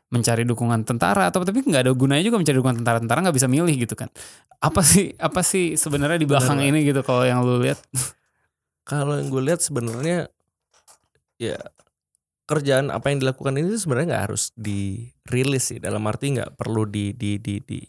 mencari 0.09 0.41
dukungan 0.41 0.81
tentara 0.89 1.29
atau 1.29 1.45
tapi 1.45 1.61
nggak 1.61 1.85
ada 1.85 1.93
gunanya 1.93 2.25
juga 2.25 2.41
mencari 2.41 2.57
dukungan 2.57 2.81
tentara 2.81 2.97
tentara 2.97 3.19
nggak 3.29 3.37
bisa 3.37 3.45
milih 3.45 3.75
gitu 3.77 3.93
kan 3.93 4.09
apa 4.57 4.81
sih 4.81 5.13
apa 5.21 5.45
sih 5.45 5.77
sebenarnya 5.77 6.17
di 6.17 6.25
belakang 6.25 6.57
Bener, 6.57 6.73
ini 6.73 6.79
gitu 6.81 7.05
kalau 7.05 7.29
yang 7.29 7.45
lu 7.45 7.61
lihat 7.61 7.77
Kalau 8.89 9.21
yang 9.21 9.29
gue 9.29 9.43
lihat 9.45 9.61
sebenarnya 9.61 10.33
ya 11.37 11.61
kerjaan 12.49 12.89
apa 12.89 13.13
yang 13.13 13.21
dilakukan 13.21 13.61
ini 13.61 13.77
sebenarnya 13.77 14.17
nggak 14.17 14.23
harus 14.33 14.49
dirilis 14.57 15.69
sih 15.69 15.77
dalam 15.77 16.01
arti 16.09 16.33
nggak 16.33 16.57
perlu 16.57 16.89
di 16.89 17.13
di 17.13 17.37
di 17.37 17.61
di 17.61 17.79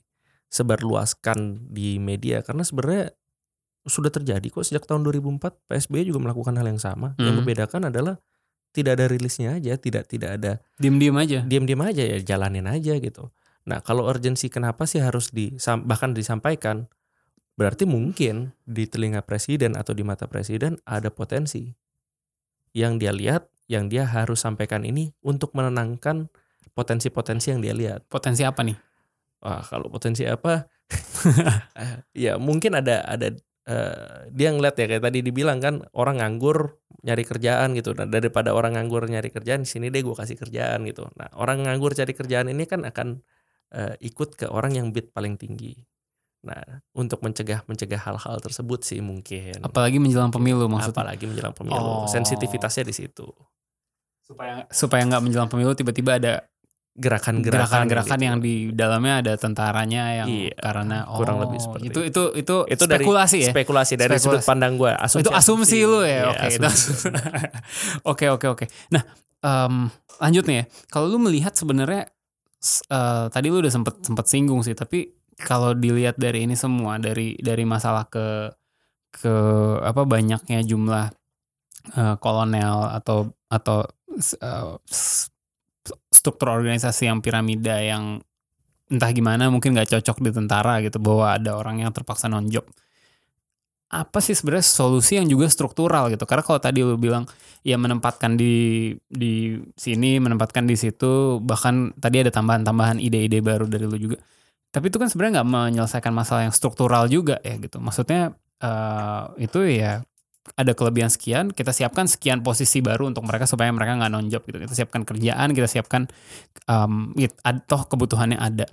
sebarluaskan 0.52 1.70
di 1.72 1.96
media 1.96 2.44
karena 2.44 2.60
sebenarnya 2.60 3.16
sudah 3.88 4.12
terjadi 4.12 4.44
kok 4.52 4.66
sejak 4.66 4.84
tahun 4.84 5.08
2004 5.08 5.40
PSBY 5.64 6.12
juga 6.12 6.20
melakukan 6.20 6.52
hal 6.60 6.68
yang 6.68 6.82
sama. 6.82 7.16
Yang 7.16 7.32
Hmm. 7.32 7.38
membedakan 7.40 7.82
adalah 7.88 8.14
tidak 8.76 9.00
ada 9.00 9.06
rilisnya 9.08 9.56
aja, 9.56 9.74
tidak 9.80 10.04
tidak 10.06 10.36
ada 10.36 10.52
diem-diem 10.76 11.16
aja 11.16 11.38
diam-diam 11.42 11.80
aja 11.82 12.04
ya 12.04 12.18
jalanin 12.20 12.68
aja 12.68 13.00
gitu. 13.00 13.32
Nah 13.64 13.80
kalau 13.80 14.04
urgensi 14.04 14.52
kenapa 14.52 14.84
sih 14.84 15.00
harus 15.00 15.32
di 15.32 15.56
bahkan 15.88 16.12
disampaikan 16.12 16.86
berarti 17.56 17.88
mungkin 17.88 18.52
di 18.68 18.84
telinga 18.86 19.24
presiden 19.24 19.74
atau 19.74 19.96
di 19.96 20.04
mata 20.04 20.28
presiden 20.28 20.78
ada 20.86 21.08
potensi 21.10 21.72
yang 22.76 23.02
dia 23.02 23.10
lihat 23.10 23.50
yang 23.70 23.86
dia 23.86 24.02
harus 24.02 24.42
sampaikan 24.42 24.82
ini 24.82 25.14
untuk 25.22 25.54
menenangkan 25.54 26.26
potensi-potensi 26.74 27.54
yang 27.54 27.62
dia 27.62 27.70
lihat. 27.70 28.10
potensi 28.10 28.42
apa 28.42 28.66
nih 28.66 28.90
Wah 29.40 29.64
kalau 29.64 29.88
potensi 29.88 30.24
apa? 30.28 30.68
Eh, 31.76 32.00
ya 32.16 32.32
mungkin 32.40 32.74
ada 32.74 33.04
ada 33.04 33.30
eh, 33.68 34.18
dia 34.32 34.48
ngeliat 34.50 34.74
ya 34.74 34.88
kayak 34.88 35.04
tadi 35.04 35.20
dibilang 35.20 35.60
kan 35.60 35.84
orang 35.92 36.18
nganggur 36.18 36.80
nyari 37.04 37.24
kerjaan 37.28 37.76
gitu. 37.76 37.92
Nah 37.92 38.08
daripada 38.08 38.56
orang 38.56 38.74
nganggur 38.74 39.04
nyari 39.04 39.28
kerjaan 39.28 39.62
di 39.64 39.68
sini 39.68 39.92
deh 39.92 40.00
gue 40.00 40.16
kasih 40.16 40.34
kerjaan 40.40 40.82
gitu. 40.88 41.06
Nah 41.14 41.28
orang 41.36 41.68
nganggur 41.68 41.92
cari 41.92 42.16
kerjaan 42.16 42.48
ini 42.50 42.64
kan 42.64 42.88
akan 42.88 43.20
eh, 43.76 43.94
ikut 44.00 44.34
ke 44.34 44.46
orang 44.48 44.80
yang 44.80 44.90
bid 44.90 45.12
paling 45.12 45.36
tinggi. 45.36 45.76
Nah 46.48 46.82
untuk 46.96 47.20
mencegah 47.20 47.68
mencegah 47.68 48.00
hal-hal 48.00 48.40
tersebut 48.40 48.80
sih 48.80 49.04
mungkin. 49.04 49.60
apalagi 49.60 50.00
menjelang 50.00 50.32
pemilu 50.32 50.66
maksudnya 50.72 51.04
Apalagi 51.04 51.24
menjelang 51.28 51.52
pemilu. 51.52 51.76
Oh. 51.76 52.08
Sensitivitasnya 52.08 52.88
di 52.88 52.94
situ. 52.96 53.28
Supaya 54.30 54.54
supaya 54.70 55.02
nggak 55.04 55.22
menjelang 55.22 55.50
pemilu 55.50 55.74
tiba-tiba 55.74 56.16
ada 56.16 56.34
Gerakan-gerakan 56.92 57.86
gerakan-gerakan 57.86 58.18
gitu. 58.18 58.26
yang 58.28 58.36
di 58.42 58.54
dalamnya 58.74 59.14
ada 59.22 59.32
tentaranya 59.38 60.02
yang 60.20 60.28
Iya, 60.28 60.52
karena 60.58 61.06
oh, 61.06 61.16
kurang 61.16 61.38
lebih 61.38 61.56
seperti 61.56 61.84
itu 61.86 62.00
itu 62.02 62.22
itu 62.34 62.56
Itu 62.66 62.84
dari 62.84 63.00
spekulasi 63.00 63.36
ya 63.40 63.50
spekulasi 63.54 63.92
dari 63.94 64.10
sudut 64.18 64.42
Spekulasi. 64.42 64.48
pandang 64.50 64.74
gue. 64.74 64.92
itu 64.98 65.30
asumsi 65.32 65.78
lu 65.82 66.02
ya 66.02 66.10
Iya, 66.10 66.22
oke 66.28 66.46
asumsi. 66.50 67.08
oke 68.10 68.26
oke 68.28 68.46
oke 68.52 68.64
nah 68.90 69.02
em, 69.40 69.86
lanjut 70.18 70.44
nih 70.44 70.56
ya 70.60 70.64
kalau 70.90 71.06
lu 71.08 71.18
melihat 71.22 71.54
sebenarnya 71.54 72.10
eh, 72.90 73.24
tadi 73.30 73.46
lu 73.48 73.62
udah 73.62 73.72
sempet 73.72 73.94
sempet 74.02 74.26
singgung 74.26 74.60
sih 74.60 74.74
tapi 74.74 75.14
kalau 75.40 75.72
dilihat 75.72 76.20
dari 76.20 76.44
ini 76.44 76.52
semua 76.52 77.00
dari 77.00 77.38
dari 77.40 77.64
masalah 77.64 78.04
ke 78.04 78.50
ke 79.10 79.34
apa 79.80 80.02
banyaknya 80.04 80.60
jumlah 80.60 81.06
eh, 81.96 82.14
kolonel 82.18 82.92
atau 82.92 83.30
atau 83.48 83.82
eh, 84.18 84.68
struktur 86.10 86.48
organisasi 86.50 87.08
yang 87.08 87.22
piramida 87.24 87.78
yang 87.80 88.20
entah 88.90 89.10
gimana 89.14 89.46
mungkin 89.48 89.72
nggak 89.72 89.94
cocok 89.98 90.18
di 90.18 90.30
tentara 90.34 90.82
gitu 90.82 90.98
bahwa 90.98 91.38
ada 91.38 91.54
orang 91.54 91.86
yang 91.86 91.94
terpaksa 91.94 92.26
nonjob 92.26 92.66
apa 93.90 94.22
sih 94.22 94.38
sebenarnya 94.38 94.62
solusi 94.62 95.18
yang 95.18 95.26
juga 95.26 95.50
struktural 95.50 96.14
gitu? 96.14 96.22
Karena 96.22 96.46
kalau 96.46 96.62
tadi 96.62 96.86
lu 96.86 96.94
bilang 96.94 97.26
ya 97.66 97.74
menempatkan 97.74 98.38
di 98.38 98.94
di 99.10 99.58
sini 99.74 100.22
menempatkan 100.22 100.62
di 100.62 100.78
situ 100.78 101.42
bahkan 101.42 101.90
tadi 101.98 102.22
ada 102.22 102.30
tambahan-tambahan 102.30 103.02
ide-ide 103.02 103.42
baru 103.42 103.66
dari 103.66 103.90
lu 103.90 103.98
juga. 103.98 104.22
Tapi 104.70 104.94
itu 104.94 104.96
kan 105.02 105.10
sebenarnya 105.10 105.42
nggak 105.42 105.50
menyelesaikan 105.50 106.14
masalah 106.14 106.46
yang 106.46 106.54
struktural 106.54 107.10
juga 107.10 107.42
ya 107.42 107.58
gitu. 107.58 107.82
Maksudnya 107.82 108.30
eh, 108.62 109.24
itu 109.42 109.58
ya 109.66 110.06
ada 110.56 110.72
kelebihan 110.72 111.12
sekian 111.12 111.52
kita 111.52 111.70
siapkan 111.70 112.08
sekian 112.08 112.40
posisi 112.40 112.80
baru 112.80 113.12
untuk 113.12 113.28
mereka 113.28 113.44
supaya 113.44 113.68
mereka 113.70 113.96
nggak 114.00 114.12
nonjob 114.12 114.42
gitu. 114.48 114.58
Kita 114.64 114.74
siapkan 114.74 115.04
kerjaan 115.04 115.52
kita 115.52 115.68
siapkan 115.68 116.08
um, 116.64 117.12
it- 117.20 117.36
ad- 117.44 117.64
toh 117.68 117.84
kebutuhannya 117.84 118.40
ada. 118.40 118.64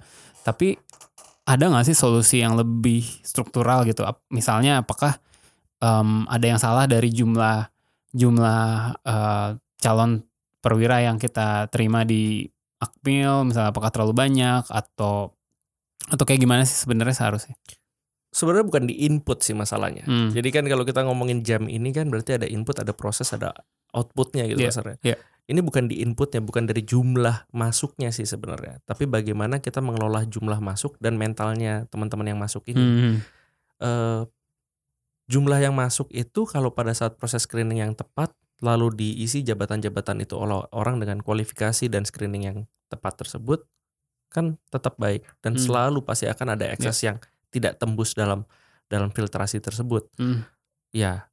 Tapi 0.47 0.79
ada 1.47 1.63
nggak 1.67 1.87
sih 1.87 1.95
solusi 1.95 2.43
yang 2.43 2.55
lebih 2.59 3.03
struktural 3.23 3.87
gitu? 3.87 4.03
Misalnya 4.31 4.83
apakah 4.83 5.19
em, 5.79 6.27
ada 6.27 6.45
yang 6.47 6.59
salah 6.59 6.87
dari 6.87 7.07
jumlah 7.11 7.71
jumlah 8.11 8.63
eh, 9.03 9.49
calon 9.79 10.23
perwira 10.59 11.03
yang 11.03 11.15
kita 11.19 11.71
terima 11.71 12.03
di 12.03 12.47
akmil? 12.83 13.47
Misalnya 13.47 13.71
apakah 13.71 13.91
terlalu 13.91 14.15
banyak 14.15 14.67
atau 14.67 15.31
atau 16.07 16.23
kayak 16.23 16.39
gimana 16.39 16.63
sih 16.63 16.75
sebenarnya 16.79 17.15
seharusnya 17.15 17.55
sebenarnya 18.37 18.65
bukan 18.69 18.83
di 18.85 19.01
input 19.09 19.41
sih 19.41 19.57
masalahnya. 19.57 20.05
Hmm. 20.05 20.29
Jadi 20.29 20.53
kan 20.53 20.69
kalau 20.69 20.85
kita 20.85 21.01
ngomongin 21.01 21.41
jam 21.41 21.65
ini 21.65 21.89
kan 21.89 22.05
berarti 22.13 22.37
ada 22.37 22.45
input, 22.45 22.77
ada 22.77 22.93
proses, 22.93 23.33
ada 23.33 23.49
outputnya 23.89 24.45
gitu 24.45 24.61
Iya, 24.61 24.69
kasarnya. 24.69 24.97
iya. 25.01 25.17
Ini 25.47 25.63
bukan 25.63 25.87
di 25.87 26.03
inputnya, 26.03 26.43
bukan 26.43 26.67
dari 26.67 26.83
jumlah 26.83 27.47
masuknya 27.55 28.11
sih 28.11 28.27
sebenarnya, 28.27 28.83
tapi 28.83 29.07
bagaimana 29.07 29.63
kita 29.63 29.79
mengelola 29.79 30.27
jumlah 30.27 30.59
masuk 30.59 30.99
dan 30.99 31.15
mentalnya 31.15 31.87
teman-teman 31.87 32.35
yang 32.35 32.39
masuk 32.39 32.67
ini. 32.67 32.83
Hmm. 32.83 33.15
Eh, 33.79 34.21
jumlah 35.27 35.59
yang 35.59 35.71
masuk 35.71 36.11
itu 36.11 36.43
kalau 36.43 36.75
pada 36.75 36.91
saat 36.91 37.15
proses 37.15 37.47
screening 37.47 37.79
yang 37.79 37.95
tepat, 37.95 38.35
lalu 38.59 38.91
diisi 38.91 39.39
jabatan-jabatan 39.39 40.19
itu 40.19 40.35
oleh 40.35 40.67
orang 40.75 40.99
dengan 40.99 41.23
kualifikasi 41.23 41.87
dan 41.87 42.03
screening 42.03 42.43
yang 42.43 42.57
tepat 42.91 43.15
tersebut, 43.23 43.63
kan 44.27 44.59
tetap 44.67 44.99
baik 44.99 45.23
dan 45.39 45.55
Hmm. 45.55 45.63
selalu 45.63 46.03
pasti 46.03 46.27
akan 46.27 46.59
ada 46.59 46.67
ekses 46.67 46.99
yang 47.07 47.23
tidak 47.51 47.79
tembus 47.79 48.13
dalam 48.17 48.43
dalam 48.87 49.11
filtrasi 49.11 49.59
tersebut. 49.59 50.07
Hmm. 50.15 50.47
Ya, 50.95 51.27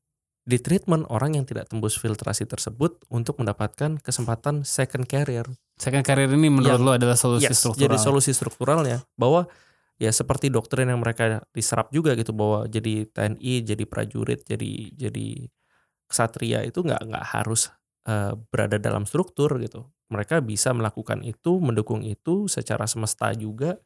di 0.44 0.60
treatment 0.60 1.08
orang 1.08 1.40
yang 1.40 1.48
tidak 1.48 1.72
tembus 1.72 1.96
filtrasi 1.96 2.44
tersebut 2.44 3.00
untuk 3.08 3.40
mendapatkan 3.40 3.96
kesempatan 4.02 4.62
second 4.68 5.08
career. 5.08 5.48
second 5.74 6.06
career 6.06 6.30
ini 6.30 6.52
menurut 6.52 6.78
Yang- 6.78 6.86
lo 6.86 6.92
adalah 6.94 7.16
solusi 7.18 7.50
Yes, 7.50 7.58
struktural 7.58 7.82
jadi 7.82 7.96
solusi 7.98 8.30
strukturalnya 8.30 9.02
bahwa 9.18 9.50
ya 9.98 10.10
seperti 10.14 10.46
doktrin 10.46 10.86
yang 10.86 11.02
mereka 11.02 11.42
diserap 11.50 11.90
juga 11.90 12.14
gitu 12.14 12.30
bahwa 12.30 12.66
jadi 12.70 13.10
TNI, 13.10 13.64
jadi 13.64 13.84
prajurit, 13.88 14.46
jadi 14.46 14.70
jadi 14.94 15.50
ksatria 16.06 16.62
itu 16.62 16.84
nggak 16.84 17.02
nggak 17.10 17.24
harus 17.26 17.74
eh, 18.04 18.36
berada 18.52 18.76
dalam 18.76 19.08
struktur 19.08 19.50
gitu. 19.58 19.88
Mereka 20.12 20.44
bisa 20.44 20.70
melakukan 20.76 21.24
itu, 21.24 21.56
mendukung 21.58 22.04
itu 22.04 22.46
secara 22.52 22.84
semesta 22.84 23.32
juga 23.32 23.80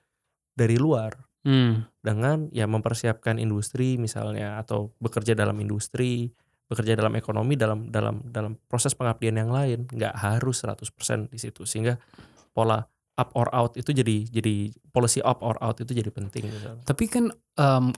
dari 0.59 0.75
luar 0.75 1.28
Hmm. 1.47 1.87
dengan 2.03 2.51
ya 2.51 2.67
mempersiapkan 2.67 3.39
industri 3.39 3.95
misalnya 3.97 4.59
atau 4.59 4.93
bekerja 4.99 5.39
dalam 5.39 5.55
industri, 5.63 6.35
bekerja 6.67 6.99
dalam 6.99 7.15
ekonomi 7.15 7.55
dalam 7.55 7.89
dalam 7.89 8.21
dalam 8.27 8.59
proses 8.67 8.93
pengabdian 8.93 9.39
yang 9.39 9.55
lain, 9.55 9.87
nggak 9.89 10.15
harus 10.19 10.67
100% 10.67 11.31
di 11.31 11.39
situ 11.39 11.63
sehingga 11.65 11.97
pola 12.53 12.83
up 13.19 13.35
or 13.35 13.51
out 13.51 13.75
itu 13.75 13.91
jadi 13.91 14.31
jadi 14.31 14.71
policy 14.95 15.19
up 15.27 15.43
or 15.43 15.59
out 15.59 15.83
itu 15.83 15.91
jadi 15.91 16.11
penting 16.15 16.47
misalnya. 16.47 16.83
Tapi 16.87 17.05
kan 17.11 17.31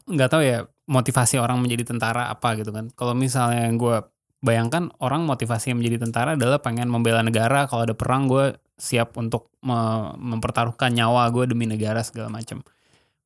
nggak 0.08 0.30
tahu 0.32 0.42
ya 0.42 0.64
motivasi 0.88 1.36
orang 1.36 1.60
menjadi 1.60 1.92
tentara 1.92 2.32
apa 2.32 2.56
gitu 2.56 2.72
kan. 2.72 2.88
Kalau 2.96 3.12
misalnya 3.12 3.68
yang 3.68 3.76
gue 3.76 4.00
bayangkan 4.40 4.88
orang 5.04 5.28
motivasi 5.28 5.76
menjadi 5.76 6.08
tentara 6.08 6.34
adalah 6.34 6.58
pengen 6.64 6.88
membela 6.88 7.20
negara. 7.20 7.68
Kalau 7.68 7.84
ada 7.84 7.92
perang 7.92 8.26
gue 8.26 8.56
siap 8.80 9.14
untuk 9.20 9.52
me- 9.60 10.16
mempertaruhkan 10.16 10.96
nyawa 10.96 11.28
gue 11.30 11.44
demi 11.52 11.68
negara 11.68 12.00
segala 12.00 12.32
macam. 12.32 12.64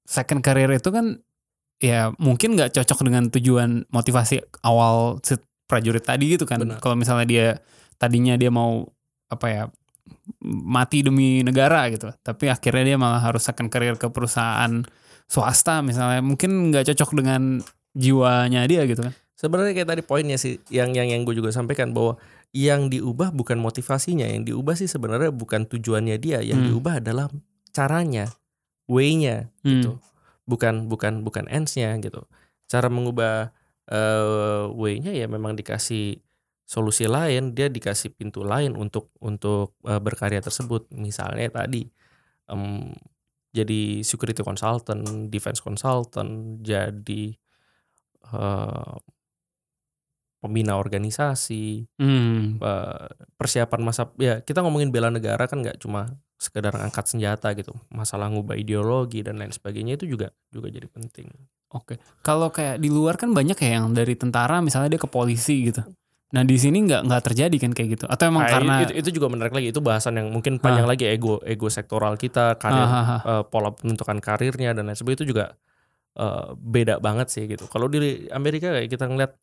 Second 0.04 0.40
career 0.44 0.70
itu 0.72 0.88
kan 0.92 1.18
ya 1.82 2.14
mungkin 2.22 2.54
nggak 2.56 2.76
cocok 2.76 3.04
dengan 3.04 3.28
tujuan 3.28 3.88
motivasi 3.90 4.40
awal 4.62 5.18
si 5.24 5.36
prajurit 5.64 6.04
tadi 6.04 6.36
gitu 6.36 6.44
kan. 6.44 6.60
Kalau 6.78 6.94
misalnya 6.94 7.26
dia 7.26 7.46
tadinya 7.96 8.36
dia 8.36 8.52
mau 8.52 8.84
apa 9.32 9.46
ya 9.48 9.62
mati 10.44 11.00
demi 11.00 11.40
negara 11.40 11.88
gitu, 11.88 12.12
tapi 12.20 12.52
akhirnya 12.52 12.94
dia 12.94 12.98
malah 13.00 13.20
harus 13.24 13.40
second 13.40 13.72
career 13.72 13.96
ke 13.96 14.06
perusahaan 14.12 14.84
swasta 15.24 15.80
misalnya, 15.80 16.20
mungkin 16.20 16.68
nggak 16.68 16.92
cocok 16.92 17.10
dengan 17.16 17.64
jiwanya 17.96 18.68
dia 18.68 18.84
gitu 18.84 19.00
kan. 19.00 19.16
Sebenarnya 19.34 19.72
kayak 19.72 19.88
tadi 19.88 20.02
poinnya 20.04 20.36
sih 20.36 20.60
yang 20.68 20.92
yang 20.92 21.08
yang 21.08 21.24
gue 21.24 21.32
juga 21.32 21.48
sampaikan 21.50 21.96
bahwa 21.96 22.20
yang 22.54 22.92
diubah 22.92 23.32
bukan 23.32 23.56
motivasinya, 23.58 24.28
yang 24.28 24.44
diubah 24.44 24.76
sih 24.78 24.86
sebenarnya 24.86 25.32
bukan 25.32 25.64
tujuannya 25.66 26.16
dia, 26.20 26.38
yang 26.44 26.62
Hmm. 26.62 26.68
diubah 26.70 27.00
adalah 27.02 27.26
caranya, 27.74 28.30
way-nya 28.90 29.48
Hmm. 29.64 29.80
gitu. 29.80 29.90
Bukan 30.44 30.88
bukan 30.92 31.24
bukan 31.24 31.48
ends-nya 31.48 31.96
gitu. 32.00 32.24
Cara 32.68 32.88
mengubah 32.92 33.52
eh 33.88 34.64
way-nya 34.72 35.12
ya 35.12 35.28
memang 35.28 35.56
dikasih 35.56 36.20
solusi 36.64 37.04
lain, 37.04 37.52
dia 37.52 37.68
dikasih 37.68 38.16
pintu 38.16 38.40
lain 38.44 38.72
untuk 38.76 39.12
untuk 39.20 39.76
eh, 39.84 40.00
berkarya 40.00 40.40
tersebut. 40.40 40.88
Misalnya 40.96 41.48
tadi 41.52 41.84
em, 42.48 42.92
jadi 43.54 44.02
security 44.04 44.42
consultant, 44.44 45.28
defense 45.32 45.60
consultant, 45.64 46.60
jadi 46.64 47.24
eh, 48.32 48.94
pembina 50.44 50.76
organisasi, 50.76 51.88
Hmm. 51.96 52.60
persiapan 53.40 53.80
masa 53.80 54.12
ya 54.20 54.44
kita 54.44 54.60
ngomongin 54.60 54.92
bela 54.92 55.08
negara 55.08 55.48
kan 55.48 55.64
nggak 55.64 55.80
cuma 55.80 56.12
sekedar 56.36 56.74
angkat 56.76 57.06
senjata 57.08 57.54
gitu 57.54 57.72
masalah 57.88 58.28
ngubah 58.28 58.58
ideologi 58.58 59.22
dan 59.22 59.38
lain 59.38 59.54
sebagainya 59.54 59.96
itu 59.96 60.10
juga 60.10 60.34
juga 60.50 60.68
jadi 60.68 60.86
penting 60.90 61.30
Oke. 61.74 61.98
Kalau 62.22 62.54
kayak 62.54 62.78
di 62.78 62.86
luar 62.86 63.18
kan 63.18 63.34
banyak 63.34 63.58
ya 63.58 63.82
yang 63.82 63.90
dari 63.90 64.14
tentara 64.14 64.62
misalnya 64.62 64.94
dia 64.94 65.00
ke 65.02 65.10
polisi 65.10 65.74
gitu. 65.74 65.82
Nah 66.30 66.46
di 66.46 66.54
sini 66.54 66.86
nggak 66.86 67.02
nggak 67.02 67.22
terjadi 67.26 67.56
kan 67.66 67.70
kayak 67.74 67.88
gitu. 67.98 68.04
Atau 68.06 68.30
emang 68.30 68.46
Nah, 68.46 68.50
karena 68.54 68.74
itu, 68.86 68.94
itu 68.94 69.10
juga 69.18 69.26
menarik 69.26 69.50
lagi 69.50 69.74
itu 69.74 69.82
bahasan 69.82 70.22
yang 70.22 70.30
mungkin 70.30 70.62
panjang 70.62 70.86
lagi 70.86 71.10
ego 71.10 71.42
ego 71.42 71.66
sektoral 71.66 72.14
kita 72.14 72.62
karir 72.62 72.78
Ah, 72.78 72.94
ah, 72.94 73.10
ah. 73.10 73.20
eh, 73.26 73.42
pola 73.50 73.74
penentukan 73.74 74.22
karirnya 74.22 74.70
dan 74.70 74.86
lain 74.86 74.94
sebagainya 74.94 75.18
itu 75.26 75.28
juga 75.34 75.44
eh, 76.14 76.46
beda 76.54 77.02
banget 77.02 77.26
sih 77.34 77.42
gitu 77.50 77.66
kalau 77.66 77.90
di 77.90 78.30
Amerika 78.30 78.70
kayak 78.70 78.86
kita 78.94 79.10
ngeliat 79.10 79.34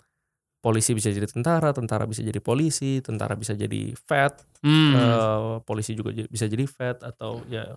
polisi 0.62 0.94
bisa 0.94 1.10
jadi 1.10 1.26
tentara 1.26 1.74
tentara 1.74 2.06
bisa 2.06 2.22
jadi 2.22 2.38
polisi 2.38 3.02
tentara 3.02 3.34
bisa 3.34 3.52
jadi 3.52 3.92
vet 3.98 4.36
Hmm. 4.62 4.94
eh, 4.94 5.54
polisi 5.66 5.92
juga 5.92 6.14
bisa 6.14 6.46
jadi 6.46 6.62
vet 6.64 7.02
atau 7.02 7.42
ya 7.50 7.74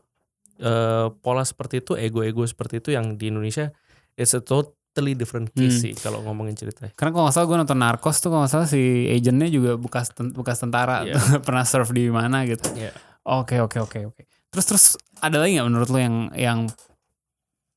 eh, 0.54 1.06
pola 1.18 1.40
seperti 1.42 1.80
itu 1.80 1.96
ego-ego 1.96 2.44
seperti 2.44 2.78
itu 2.78 2.92
yang 2.92 3.16
di 3.16 3.26
Indonesia 3.26 3.72
it's 4.14 4.30
a 4.30 4.38
totally 4.38 5.16
different 5.16 5.48
case 5.50 5.80
Hmm. 5.80 5.84
sih 5.88 5.94
kalau 5.96 6.20
ngomongin 6.20 6.52
cerita 6.52 6.84
Karena 6.92 7.10
kalau 7.10 7.24
nggak 7.24 7.34
salah 7.34 7.48
gue 7.48 7.58
nonton 7.58 7.80
Narcos 7.80 8.20
tuh 8.20 8.28
kalau 8.28 8.44
nggak 8.44 8.52
salah 8.52 8.68
si 8.68 8.80
agentnya 9.08 9.48
juga 9.48 9.74
bekas 9.74 10.12
bekas 10.12 10.60
tentara 10.60 11.02
Iya. 11.02 11.16
pernah 11.46 11.64
serve 11.64 11.90
di 11.90 12.06
mana 12.06 12.44
gitu. 12.44 12.68
Iya. 12.70 12.92
Oke 13.24 13.58
oke 13.58 13.80
oke 13.80 13.98
oke. 14.06 14.22
Terus 14.52 14.64
terus 14.68 14.84
ada 15.18 15.40
lagi 15.40 15.56
nggak 15.56 15.66
menurut 15.66 15.88
lo 15.88 15.96
yang 15.96 16.16
yang 16.36 16.68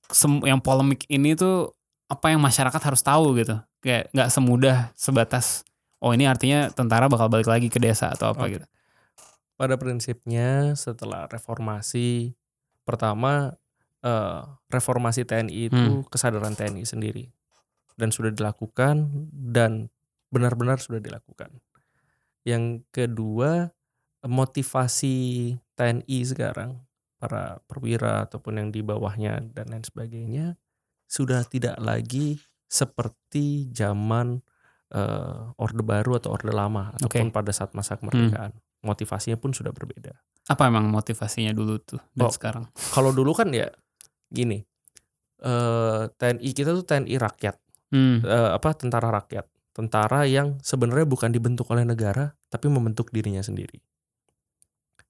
sem- 0.07 0.43
yang 0.43 0.59
polemik 0.59 1.03
ini 1.07 1.33
tuh 1.33 1.73
apa 2.07 2.31
yang 2.31 2.39
masyarakat 2.39 2.81
harus 2.81 3.03
tahu 3.03 3.35
gitu? 3.39 3.59
Kayak 3.83 4.11
nggak 4.15 4.29
semudah 4.31 4.77
sebatas 4.95 5.67
oh 6.01 6.13
ini 6.13 6.29
artinya 6.29 6.69
tentara 6.69 7.09
bakal 7.09 7.29
balik 7.29 7.49
lagi 7.49 7.67
ke 7.69 7.81
desa 7.81 8.13
atau 8.13 8.33
apa 8.33 8.45
Oke. 8.45 8.53
gitu. 8.57 8.67
pada 9.57 9.73
prinsipnya 9.73 10.77
setelah 10.77 11.25
reformasi 11.25 12.37
pertama 12.85 13.57
eh, 14.05 14.41
reformasi 14.69 15.25
TNI 15.25 15.73
itu 15.73 16.05
kesadaran 16.13 16.53
TNI 16.53 16.85
sendiri 16.85 17.33
dan 17.97 18.13
sudah 18.13 18.29
dilakukan 18.29 19.09
dan 19.33 19.89
benar-benar 20.29 20.77
sudah 20.77 21.01
dilakukan. 21.01 21.57
Yang 22.45 22.85
kedua 22.93 23.73
motivasi 24.21 25.57
TNI 25.73 26.19
sekarang 26.21 26.77
para 27.17 27.57
perwira 27.65 28.29
ataupun 28.29 28.61
yang 28.61 28.69
di 28.69 28.85
bawahnya 28.85 29.41
dan 29.57 29.73
lain 29.73 29.81
sebagainya 29.81 30.53
sudah 31.07 31.41
tidak 31.43 31.79
lagi 31.79 32.37
seperti 32.67 33.71
zaman 33.71 34.43
eh, 34.87 35.59
orde 35.59 35.83
baru 35.83 36.15
atau 36.15 36.31
orde 36.31 36.51
lama 36.51 36.95
ataupun 36.95 37.27
pada 37.27 37.51
saat 37.51 37.75
masa 37.75 37.99
kemerdekaan. 37.99 38.55
Motivasinya 38.83 39.35
pun 39.35 39.51
sudah 39.51 39.75
berbeda. 39.75 40.15
Apa 40.47 40.71
emang 40.71 40.87
motivasinya 40.87 41.51
dulu 41.51 41.75
tuh 41.83 41.99
dan 42.15 42.27
Oh. 42.27 42.31
sekarang? 42.31 42.63
Kalau 42.95 43.11
dulu 43.11 43.35
kan 43.35 43.51
ya 43.51 43.67
gini, 44.31 44.63
eh, 45.43 46.03
TNI 46.07 46.49
kita 46.55 46.71
tuh 46.71 46.83
TNI 46.83 47.19
rakyat, 47.19 47.55
Hmm. 47.91 48.23
eh, 48.23 48.51
apa 48.55 48.79
tentara 48.79 49.11
rakyat, 49.11 49.43
tentara 49.75 50.23
yang 50.23 50.55
sebenarnya 50.63 51.03
bukan 51.03 51.35
dibentuk 51.35 51.67
oleh 51.67 51.83
negara 51.83 52.31
tapi 52.47 52.71
membentuk 52.71 53.11
dirinya 53.11 53.43
sendiri. 53.43 53.83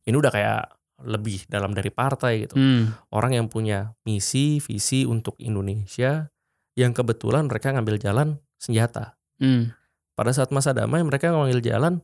Ini 0.03 0.15
udah 0.15 0.31
kayak 0.33 0.63
lebih 1.05 1.45
dalam 1.45 1.77
dari 1.77 1.93
partai 1.93 2.47
gitu. 2.47 2.57
Hmm. 2.57 2.93
Orang 3.13 3.37
yang 3.37 3.47
punya 3.51 3.93
misi, 4.01 4.57
visi 4.57 5.05
untuk 5.05 5.37
Indonesia 5.37 6.29
yang 6.73 6.93
kebetulan 6.93 7.45
mereka 7.45 7.73
ngambil 7.73 8.01
jalan 8.01 8.41
senjata. 8.57 9.17
Hmm. 9.37 9.73
Pada 10.17 10.33
saat 10.33 10.49
masa 10.49 10.73
damai 10.73 11.05
mereka 11.05 11.29
ngambil 11.29 11.61
jalan 11.61 12.01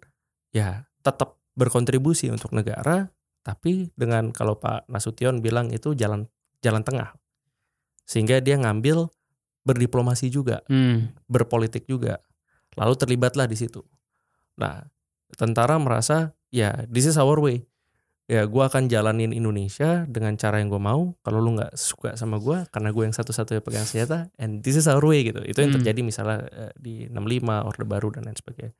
ya 0.53 0.86
tetap 1.01 1.41
berkontribusi 1.58 2.29
untuk 2.29 2.53
negara 2.53 3.10
tapi 3.41 3.89
dengan 3.97 4.29
kalau 4.29 4.56
Pak 4.62 4.88
Nasution 4.88 5.41
bilang 5.41 5.73
itu 5.73 5.97
jalan 5.97 6.29
jalan 6.62 6.86
tengah. 6.86 7.17
Sehingga 8.06 8.39
dia 8.39 8.56
ngambil 8.60 9.10
berdiplomasi 9.63 10.27
juga, 10.29 10.62
Hmm. 10.67 11.12
berpolitik 11.27 11.88
juga. 11.88 12.19
Lalu 12.75 12.93
terlibatlah 12.99 13.47
di 13.47 13.56
situ. 13.56 13.84
Nah, 14.60 14.86
tentara 15.34 15.79
merasa 15.79 16.36
ya 16.53 16.86
this 16.88 17.10
is 17.10 17.17
our 17.17 17.39
way. 17.41 17.65
Ya 18.23 18.47
gue 18.47 18.63
akan 18.63 18.88
jalanin 18.88 19.36
Indonesia 19.36 20.07
dengan 20.07 20.39
cara 20.39 20.63
yang 20.63 20.71
gue 20.71 20.79
mau. 20.79 21.12
Kalau 21.27 21.43
lu 21.43 21.59
nggak 21.59 21.75
suka 21.75 22.15
sama 22.15 22.39
gue, 22.39 22.63
karena 22.71 22.95
gue 22.95 23.03
yang 23.03 23.12
satu-satunya 23.12 23.59
pegang 23.59 23.83
senjata, 23.83 24.31
and 24.39 24.63
this 24.63 24.79
is 24.79 24.88
our 24.88 25.03
way 25.03 25.27
gitu. 25.27 25.43
Itu 25.43 25.59
yang 25.59 25.75
Hmm. 25.75 25.83
terjadi 25.83 25.99
misalnya 26.07 26.47
eh, 26.47 26.71
di 26.79 27.12
65, 27.12 27.67
Orde 27.67 27.83
Baru 27.83 28.15
dan 28.15 28.23
lain 28.23 28.39
sebagainya. 28.39 28.71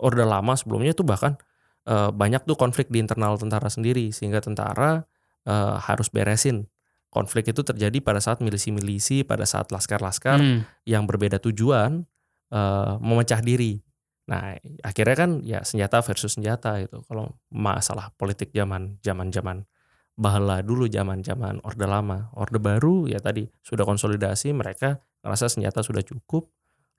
Orde 0.00 0.24
Lama 0.24 0.56
sebelumnya 0.56 0.96
itu 0.96 1.04
bahkan 1.04 1.36
eh, 1.84 2.08
banyak 2.08 2.48
tuh 2.48 2.56
konflik 2.56 2.88
di 2.88 3.04
internal 3.04 3.36
tentara 3.36 3.68
sendiri, 3.68 4.08
sehingga 4.08 4.40
tentara 4.40 5.04
eh, 5.44 5.76
harus 5.84 6.08
beresin. 6.08 6.64
Konflik 7.12 7.52
itu 7.52 7.60
terjadi 7.60 8.00
pada 8.00 8.16
saat 8.18 8.40
milisi-milisi, 8.40 9.28
pada 9.28 9.44
saat 9.44 9.68
laskar-laskar 9.68 10.40
Hmm. 10.40 10.64
yang 10.88 11.04
berbeda 11.04 11.36
tujuan 11.36 12.08
eh, 12.48 12.92
memecah 12.96 13.44
diri. 13.44 13.83
Nah, 14.24 14.56
akhirnya 14.80 15.16
kan 15.16 15.30
ya 15.44 15.60
senjata 15.60 16.00
versus 16.00 16.36
senjata 16.36 16.80
gitu. 16.80 17.04
Kalau 17.04 17.36
masalah 17.52 18.08
politik 18.16 18.50
zaman 18.56 18.96
zaman 19.04 19.28
zaman 19.28 19.68
bahala 20.14 20.62
dulu 20.62 20.88
zaman 20.88 21.20
zaman 21.20 21.60
orde 21.66 21.84
lama, 21.84 22.32
orde 22.38 22.56
baru 22.56 23.10
ya 23.10 23.20
tadi 23.20 23.50
sudah 23.60 23.84
konsolidasi 23.84 24.54
mereka 24.54 25.02
ngerasa 25.20 25.52
senjata 25.52 25.84
sudah 25.84 26.00
cukup 26.00 26.48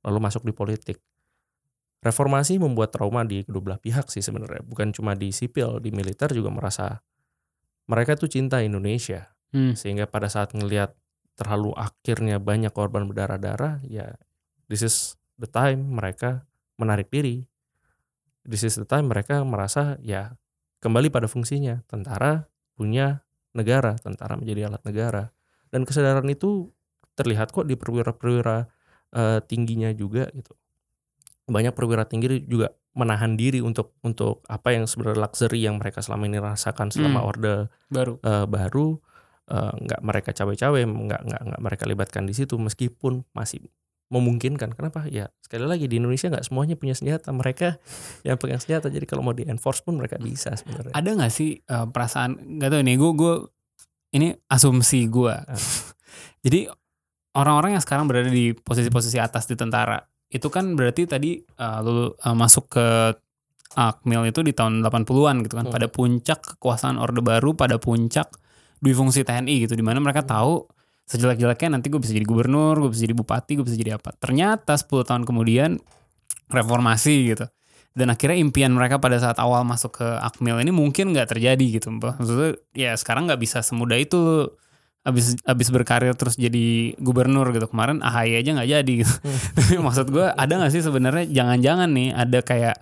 lalu 0.05 0.19
masuk 0.21 0.45
di 0.45 0.53
politik. 0.53 1.01
Reformasi 2.05 2.61
membuat 2.61 2.93
trauma 2.93 3.25
di 3.25 3.41
kedua 3.41 3.61
belah 3.65 3.81
pihak 3.81 4.13
sih 4.13 4.21
sebenarnya, 4.21 4.61
bukan 4.61 4.93
cuma 4.93 5.17
di 5.17 5.33
sipil, 5.33 5.81
di 5.81 5.89
militer 5.89 6.29
juga 6.29 6.53
merasa 6.53 7.01
mereka 7.89 8.13
tuh 8.13 8.29
cinta 8.29 8.61
Indonesia 8.61 9.35
Hmm. 9.55 9.71
sehingga 9.71 10.03
pada 10.03 10.27
saat 10.27 10.51
ngelihat 10.51 10.99
terlalu 11.39 11.71
akhirnya 11.79 12.43
banyak 12.43 12.75
korban 12.75 13.07
berdarah-darah 13.07 13.79
ya 13.87 14.19
this 14.67 14.83
is 14.83 15.15
the 15.39 15.47
time 15.47 15.95
mereka 15.95 16.43
menarik 16.75 17.09
diri. 17.09 17.45
This 18.45 18.61
is 18.61 18.77
the 18.77 18.85
time 18.85 19.09
mereka 19.09 19.41
merasa 19.41 19.97
ya 20.05 20.37
kembali 20.79 21.09
pada 21.09 21.25
fungsinya. 21.25 21.81
Tentara 21.89 22.45
punya 22.77 23.25
negara 23.55 23.95
tentara 23.97 24.35
menjadi 24.37 24.69
alat 24.69 24.83
negara. 24.85 25.23
Dan 25.71 25.87
kesadaran 25.87 26.27
itu 26.29 26.69
terlihat 27.15 27.55
kok 27.55 27.65
di 27.65 27.73
perwira-perwira 27.79 28.67
eh, 29.15 29.39
tingginya 29.47 29.89
juga 29.95 30.27
gitu. 30.35 30.53
Banyak 31.47 31.73
perwira 31.73 32.03
tinggi 32.05 32.41
juga 32.45 32.73
menahan 32.95 33.35
diri 33.35 33.59
untuk 33.59 33.95
untuk 34.01 34.39
apa 34.47 34.71
yang 34.71 34.87
sebenarnya 34.87 35.19
luxury 35.19 35.59
yang 35.67 35.75
mereka 35.79 35.99
selama 35.99 36.25
ini 36.31 36.39
rasakan 36.39 36.89
selama 36.95 37.21
Hmm. 37.21 37.29
orde 37.29 37.55
Baru. 37.91 38.13
eh, 38.23 38.45
baru 38.47 38.87
eh, 39.45 39.73
nggak 39.83 40.01
mereka 40.05 40.29
cawe-cawe 40.33 40.79
nggak 40.85 41.21
nggak 41.27 41.41
nggak 41.49 41.61
mereka 41.61 41.83
libatkan 41.85 42.23
di 42.27 42.33
situ. 42.33 42.57
Meskipun 42.57 43.25
masih 43.33 43.61
memungkinkan 44.05 44.69
kenapa 44.71 45.09
ya 45.09 45.33
sekali 45.41 45.65
lagi 45.65 45.89
di 45.89 45.97
Indonesia 45.97 46.29
nggak 46.29 46.45
semuanya 46.45 46.77
punya 46.77 46.93
senjata 46.93 47.33
mereka 47.33 47.81
yang 48.21 48.37
pegang 48.37 48.61
senjata 48.61 48.87
jadi 48.87 49.03
kalau 49.03 49.25
mau 49.25 49.33
di 49.33 49.43
enforce 49.43 49.81
pun 49.81 49.97
mereka 49.97 50.21
bisa 50.21 50.53
sebenarnya 50.53 50.93
Ada 50.93 51.09
nggak 51.17 51.33
sih 51.33 51.57
eh, 51.57 51.85
perasaan 51.89 52.61
nggak 52.61 52.69
tahu 52.69 52.81
nih 52.85 52.95
gue 52.95 53.11
gue 53.13 53.33
ini 54.15 54.27
asumsi 54.47 55.09
gue. 55.09 55.33
Ah. 55.33 55.57
Jadi 56.45 56.69
orang-orang 57.35 57.75
yang 57.75 57.83
sekarang 57.83 58.05
berada 58.07 58.31
di 58.31 58.53
posisi-posisi 58.53 59.19
atas 59.19 59.43
di 59.43 59.57
tentara 59.57 59.99
itu 60.29 60.47
kan 60.47 60.77
berarti 60.77 61.03
tadi 61.03 61.41
eh, 61.41 61.79
lu 61.81 62.13
eh, 62.13 62.35
masuk 62.37 62.71
ke 62.71 62.85
Akmil 63.75 64.31
itu 64.31 64.39
di 64.39 64.55
tahun 64.55 64.79
80-an 64.79 65.43
gitu 65.43 65.59
kan 65.59 65.67
Hmm. 65.67 65.73
pada 65.75 65.87
puncak 65.91 66.39
kekuasaan 66.55 66.95
Orde 66.95 67.19
Baru 67.19 67.59
pada 67.59 67.75
puncak 67.75 68.31
dui 68.79 68.95
fungsi 68.95 69.27
TNI 69.27 69.67
gitu 69.67 69.75
di 69.75 69.83
mana 69.83 69.99
mereka 69.99 70.23
Hmm. 70.23 70.31
tahu 70.31 70.53
sejelek-jeleknya 71.05 71.77
nanti 71.77 71.93
gue 71.93 72.01
bisa 72.01 72.13
jadi 72.13 72.25
gubernur, 72.25 72.81
gue 72.81 72.89
bisa 72.89 73.05
jadi 73.05 73.15
bupati, 73.15 73.51
gue 73.61 73.65
bisa 73.65 73.77
jadi 73.77 73.97
apa. 74.01 74.13
Ternyata 74.17 74.73
10 74.73 75.05
tahun 75.05 75.23
kemudian 75.23 75.77
reformasi 76.49 77.33
gitu. 77.33 77.45
Dan 77.95 78.11
akhirnya 78.11 78.35
impian 78.35 78.75
mereka 78.75 78.99
pada 78.99 79.15
saat 79.21 79.39
awal 79.39 79.63
masuk 79.63 80.03
ke 80.03 80.07
Akmil 80.19 80.59
ini 80.59 80.73
mungkin 80.73 81.15
nggak 81.15 81.31
terjadi 81.31 81.79
gitu. 81.79 81.93
Maksudnya 81.95 82.59
ya 82.75 82.91
sekarang 82.99 83.31
nggak 83.31 83.39
bisa 83.39 83.63
semudah 83.63 83.95
itu 83.95 84.51
abis 85.05 85.37
abis 85.45 85.69
berkarir 85.69 86.17
terus 86.17 86.33
jadi 86.33 86.97
gubernur 86.97 87.53
gitu 87.53 87.69
kemarin 87.69 88.01
AHY 88.01 88.41
aja 88.41 88.51
nggak 88.57 88.69
jadi 88.69 88.93
gitu. 89.05 89.15
Maksud 89.85 90.11
gue 90.11 90.27
ada 90.27 90.53
nggak 90.59 90.73
sih 90.73 90.83
sebenarnya 90.83 91.29
jangan-jangan 91.29 91.89
nih 91.93 92.09
ada 92.11 92.39
kayak 92.41 92.75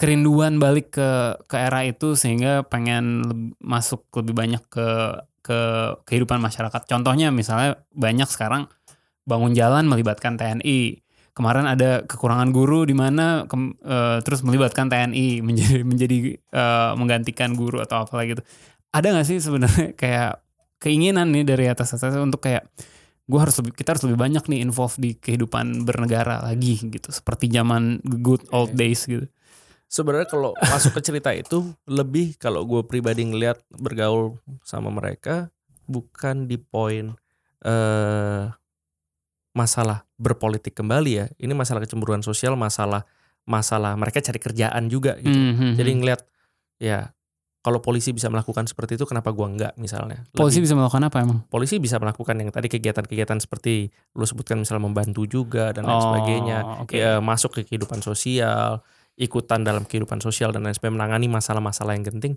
kerinduan 0.00 0.56
balik 0.56 0.96
ke 0.96 1.36
ke 1.44 1.56
era 1.60 1.84
itu 1.84 2.16
sehingga 2.16 2.64
pengen 2.64 3.20
leb- 3.28 3.52
masuk 3.60 4.08
lebih 4.16 4.32
banyak 4.32 4.62
ke 4.72 4.88
ke 5.44 5.60
kehidupan 6.08 6.40
masyarakat. 6.40 6.88
Contohnya 6.88 7.28
misalnya 7.28 7.84
banyak 7.92 8.24
sekarang 8.32 8.64
bangun 9.28 9.52
jalan 9.52 9.84
melibatkan 9.84 10.40
TNI. 10.40 11.04
Kemarin 11.36 11.68
ada 11.68 12.02
kekurangan 12.08 12.48
guru 12.50 12.88
di 12.88 12.96
mana 12.96 13.44
kem- 13.44 13.76
eh, 13.84 14.24
terus 14.24 14.40
melibatkan 14.40 14.88
TNI 14.88 15.40
menjadi 15.46 15.84
menjadi 15.84 16.16
eh, 16.40 16.92
menggantikan 16.96 17.52
guru 17.52 17.84
atau 17.84 18.08
apa 18.08 18.24
gitu. 18.24 18.40
Ada 18.96 19.12
nggak 19.12 19.26
sih 19.28 19.38
sebenarnya 19.38 19.92
kayak 20.00 20.40
keinginan 20.80 21.28
nih 21.28 21.44
dari 21.44 21.68
atas 21.68 21.92
atas 21.92 22.16
untuk 22.16 22.40
kayak 22.40 22.64
gue 23.30 23.38
harus 23.38 23.54
lebih 23.62 23.76
kita 23.76 23.94
harus 23.94 24.04
lebih 24.08 24.18
banyak 24.18 24.44
nih 24.48 24.64
involve 24.64 24.96
di 24.98 25.14
kehidupan 25.14 25.86
bernegara 25.86 26.42
lagi 26.42 26.82
gitu 26.82 27.14
seperti 27.14 27.46
zaman 27.52 28.00
good 28.24 28.42
old 28.50 28.72
days 28.74 29.04
gitu. 29.04 29.28
Sebenarnya 29.90 30.24
kalau 30.24 30.54
masuk 30.56 30.94
ke 30.94 31.00
cerita 31.02 31.34
itu 31.34 31.66
lebih 31.84 32.38
kalau 32.38 32.62
gue 32.62 32.82
pribadi 32.82 33.26
ngelihat 33.26 33.58
bergaul 33.72 34.38
sama 34.62 34.86
mereka 34.88 35.50
bukan 35.84 36.46
di 36.46 36.56
poin 36.56 37.10
eh 37.60 38.46
masalah 39.50 40.06
berpolitik 40.14 40.72
kembali 40.72 41.10
ya 41.12 41.26
ini 41.36 41.50
masalah 41.52 41.82
kecemburuan 41.82 42.22
sosial 42.22 42.54
masalah 42.54 43.02
masalah 43.42 43.98
mereka 43.98 44.22
cari 44.22 44.38
kerjaan 44.38 44.86
juga 44.86 45.18
gitu 45.18 45.34
Mhm. 45.34 45.74
jadi 45.74 45.90
ngelihat 45.92 46.20
ya 46.78 47.10
kalau 47.60 47.82
polisi 47.82 48.14
bisa 48.14 48.30
melakukan 48.30 48.64
seperti 48.64 48.94
itu 48.94 49.04
kenapa 49.04 49.34
gua 49.34 49.50
enggak 49.50 49.74
misalnya 49.76 50.22
polisi 50.30 50.56
Lebih- 50.56 50.64
bisa 50.64 50.74
melakukan 50.78 51.02
apa 51.04 51.18
emang? 51.20 51.38
polisi 51.44 51.76
bisa 51.76 51.98
melakukan 51.98 52.38
yang 52.38 52.48
tadi 52.48 52.70
kegiatan-kegiatan 52.70 53.36
seperti 53.36 53.90
lu 54.14 54.24
sebutkan 54.24 54.56
misalnya 54.56 54.86
membantu 54.86 55.26
juga 55.26 55.74
dan 55.74 55.84
lain 55.84 55.98
Oh, 55.98 56.04
sebagainya 56.06 56.58
oke. 56.86 56.94
ya 56.94 57.18
masuk 57.18 57.58
ke 57.58 57.66
kehidupan 57.66 58.00
sosial 58.00 58.80
ikutan 59.16 59.62
dalam 59.62 59.82
kehidupan 59.84 60.18
sosial 60.18 60.50
dan 60.50 60.62
lain 60.62 60.74
sebagainya 60.74 60.96
menangani 61.02 61.26
masalah-masalah 61.26 61.94
yang 61.96 62.06
genting 62.06 62.34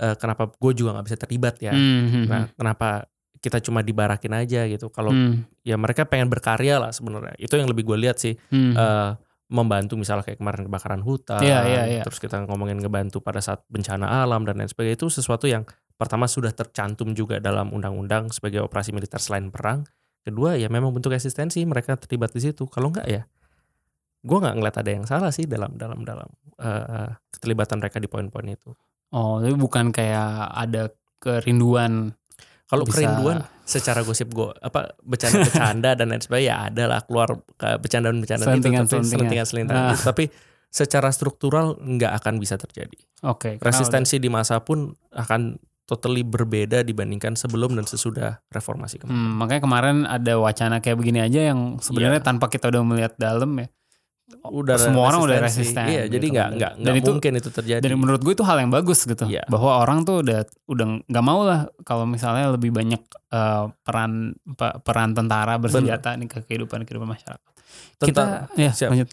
Eh, 0.00 0.16
kenapa 0.16 0.48
gue 0.48 0.72
juga 0.72 0.96
nggak 0.96 1.06
bisa 1.12 1.18
terlibat 1.20 1.60
ya 1.60 1.76
Mhm. 1.76 2.24
nah 2.24 2.48
kenapa 2.56 3.04
kita 3.36 3.60
cuma 3.60 3.84
dibarakin 3.84 4.32
aja 4.32 4.64
gitu 4.64 4.88
kalau 4.88 5.12
Hmm, 5.12 5.44
ya 5.60 5.76
mereka 5.76 6.08
pengen 6.08 6.32
berkarya 6.32 6.80
lah 6.80 6.88
sebenarnya 6.88 7.36
itu 7.36 7.52
yang 7.60 7.68
lebih 7.68 7.84
gue 7.84 8.08
lihat 8.08 8.16
sih 8.16 8.32
hmm. 8.32 8.80
eh, 8.80 9.10
membantu 9.52 10.00
misalnya 10.00 10.24
kayak 10.24 10.40
kemarin 10.40 10.64
kebakaran 10.72 11.04
hutan 11.04 11.44
Iya, 11.44 11.58
iya, 11.68 11.82
iya. 11.84 12.02
terus 12.06 12.16
kita 12.16 12.48
ngomongin 12.48 12.80
ngebantu 12.80 13.20
pada 13.20 13.44
saat 13.44 13.60
bencana 13.68 14.24
alam 14.24 14.48
dan 14.48 14.56
lain 14.56 14.72
sebagainya 14.72 14.96
itu 14.96 15.12
sesuatu 15.12 15.44
yang 15.44 15.68
pertama 16.00 16.24
sudah 16.24 16.56
tercantum 16.56 17.12
juga 17.12 17.36
dalam 17.36 17.68
undang-undang 17.68 18.32
sebagai 18.32 18.64
operasi 18.64 18.96
militer 18.96 19.20
selain 19.20 19.52
perang 19.52 19.84
kedua 20.24 20.56
ya 20.56 20.72
memang 20.72 20.96
bentuk 20.96 21.12
eksistensi 21.12 21.60
mereka 21.68 22.00
terlibat 22.00 22.32
di 22.32 22.40
situ 22.40 22.64
kalau 22.72 22.88
enggak 22.88 23.04
ya 23.04 23.22
gue 24.20 24.38
nggak 24.38 24.54
ngeliat 24.54 24.76
ada 24.76 24.90
yang 24.90 25.04
salah 25.04 25.28
sih 25.28 25.44
dalam 25.44 25.74
dalam 25.74 26.02
dalam 26.02 26.28
eh, 26.56 27.08
keterlibatan 27.30 27.78
mereka 27.78 27.96
di 27.96 28.06
poin-poin 28.06 28.48
itu 28.48 28.72
Oh, 29.10 29.38
tapi 29.38 29.54
bukan 29.54 29.90
kayak 29.90 30.30
ada 30.54 30.86
kerinduan. 31.18 32.14
kalau 32.64 32.86
Bisa- 32.86 33.02
kerinduan 33.02 33.42
secara 33.64 34.00
gosip 34.00 34.30
gue 34.30 34.54
apa 34.56 34.94
bercanda-bercanda 35.00 35.94
dan 35.94 36.06
lain 36.08 36.20
sebagainya 36.20 36.46
ya 36.46 36.56
ada 36.64 36.82
lah 36.86 37.00
keluar 37.02 37.28
ke 37.52 37.68
bercandaan-bercandaan 37.76 38.46
itu 38.54 38.62
tapi 38.62 38.70
selentingan. 38.70 38.86
selentingan-selentingan 39.10 39.82
Nah. 39.82 39.92
gitu. 39.92 40.06
tapi 40.06 40.24
secara 40.70 41.10
struktural 41.10 41.74
nggak 41.76 42.12
akan 42.14 42.34
bisa 42.36 42.54
terjadi 42.54 42.94
Oke. 43.24 43.58
karena 43.58 43.66
resistensi 43.66 44.16
di 44.16 44.28
masa 44.28 44.60
pun 44.60 44.86
akan 45.10 45.58
totally 45.82 46.22
berbeda 46.22 46.80
dibandingkan 46.80 47.34
sebelum 47.34 47.74
dan 47.74 47.82
sesudah 47.82 48.38
reformasi 48.46 49.02
kemarin. 49.02 49.18
Hmm, 49.18 49.34
makanya 49.34 49.60
kemarin 49.60 49.96
ada 50.06 50.38
wacana 50.38 50.78
kayak 50.78 50.94
begini 50.94 51.18
aja 51.18 51.50
yang 51.50 51.82
sebenarnya 51.82 52.22
Iya. 52.22 52.26
tanpa 52.30 52.46
kita 52.46 52.70
udah 52.70 52.82
melihat 52.84 53.18
dalam 53.18 53.50
ya. 53.56 53.66
Udah 54.40 54.76
semua 54.78 55.08
orang 55.08 55.20
udah 55.22 55.38
resisten. 55.42 55.84
Iya, 55.84 56.06
jadi 56.06 56.22
gitu. 56.22 56.34
nggak 56.34 56.48
nggak 56.56 56.72
nggak 56.78 56.94
itu- 56.96 57.12
mungkin 57.12 57.32
itu 57.36 57.50
terjadi. 57.50 57.82
Dan 57.82 57.98
menurut 57.98 58.20
gue 58.20 58.32
itu 58.32 58.42
hal 58.42 58.56
yang 58.58 58.70
bagus 58.70 59.02
gitu. 59.02 59.24
Iya. 59.26 59.44
Bahwa 59.46 59.78
orang 59.78 60.02
tuh 60.02 60.22
udah 60.22 60.40
udah 60.64 60.86
nggak 61.04 61.24
mau 61.24 61.42
lah 61.42 61.66
kalau 61.82 62.04
misalnya 62.04 62.50
lebih 62.50 62.70
banyak 62.70 63.02
eh, 63.30 63.64
peran 63.80 64.32
pe- 64.50 64.78
peran 64.80 65.12
tentara 65.12 65.54
bersenjata 65.56 66.14
nih 66.14 66.26
ke 66.26 66.38
kehidupan 66.44 66.82
kehidupan 66.82 67.10
masyarakat. 67.10 67.50
Tentang- 67.98 68.48
kita 68.48 68.58
ya 68.58 68.70
Siap. 68.70 68.90
lanjut. 68.90 69.08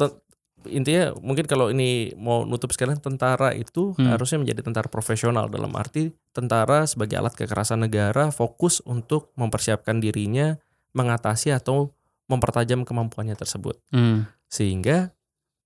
Intinya 0.68 1.16
mungkin 1.18 1.46
kalau 1.46 1.70
ini 1.70 2.12
mau 2.14 2.44
nutup 2.44 2.74
sekalian 2.74 3.00
tentara 3.00 3.54
itu 3.54 3.96
Hmm. 3.96 4.12
harusnya 4.12 4.42
menjadi 4.42 4.66
tentara 4.66 4.88
profesional 4.88 5.48
dalam 5.48 5.72
arti 5.72 6.12
tentara 6.32 6.84
sebagai 6.84 7.16
alat 7.16 7.32
kekerasan 7.34 7.80
negara 7.80 8.30
fokus 8.30 8.84
untuk 8.84 9.32
mempersiapkan 9.34 9.98
dirinya 9.98 10.60
mengatasi 10.92 11.54
atau 11.54 11.94
mempertajam 12.28 12.84
kemampuannya 12.84 13.36
tersebut. 13.36 13.80
Hmm. 13.92 14.28
Sehingga 14.48 15.16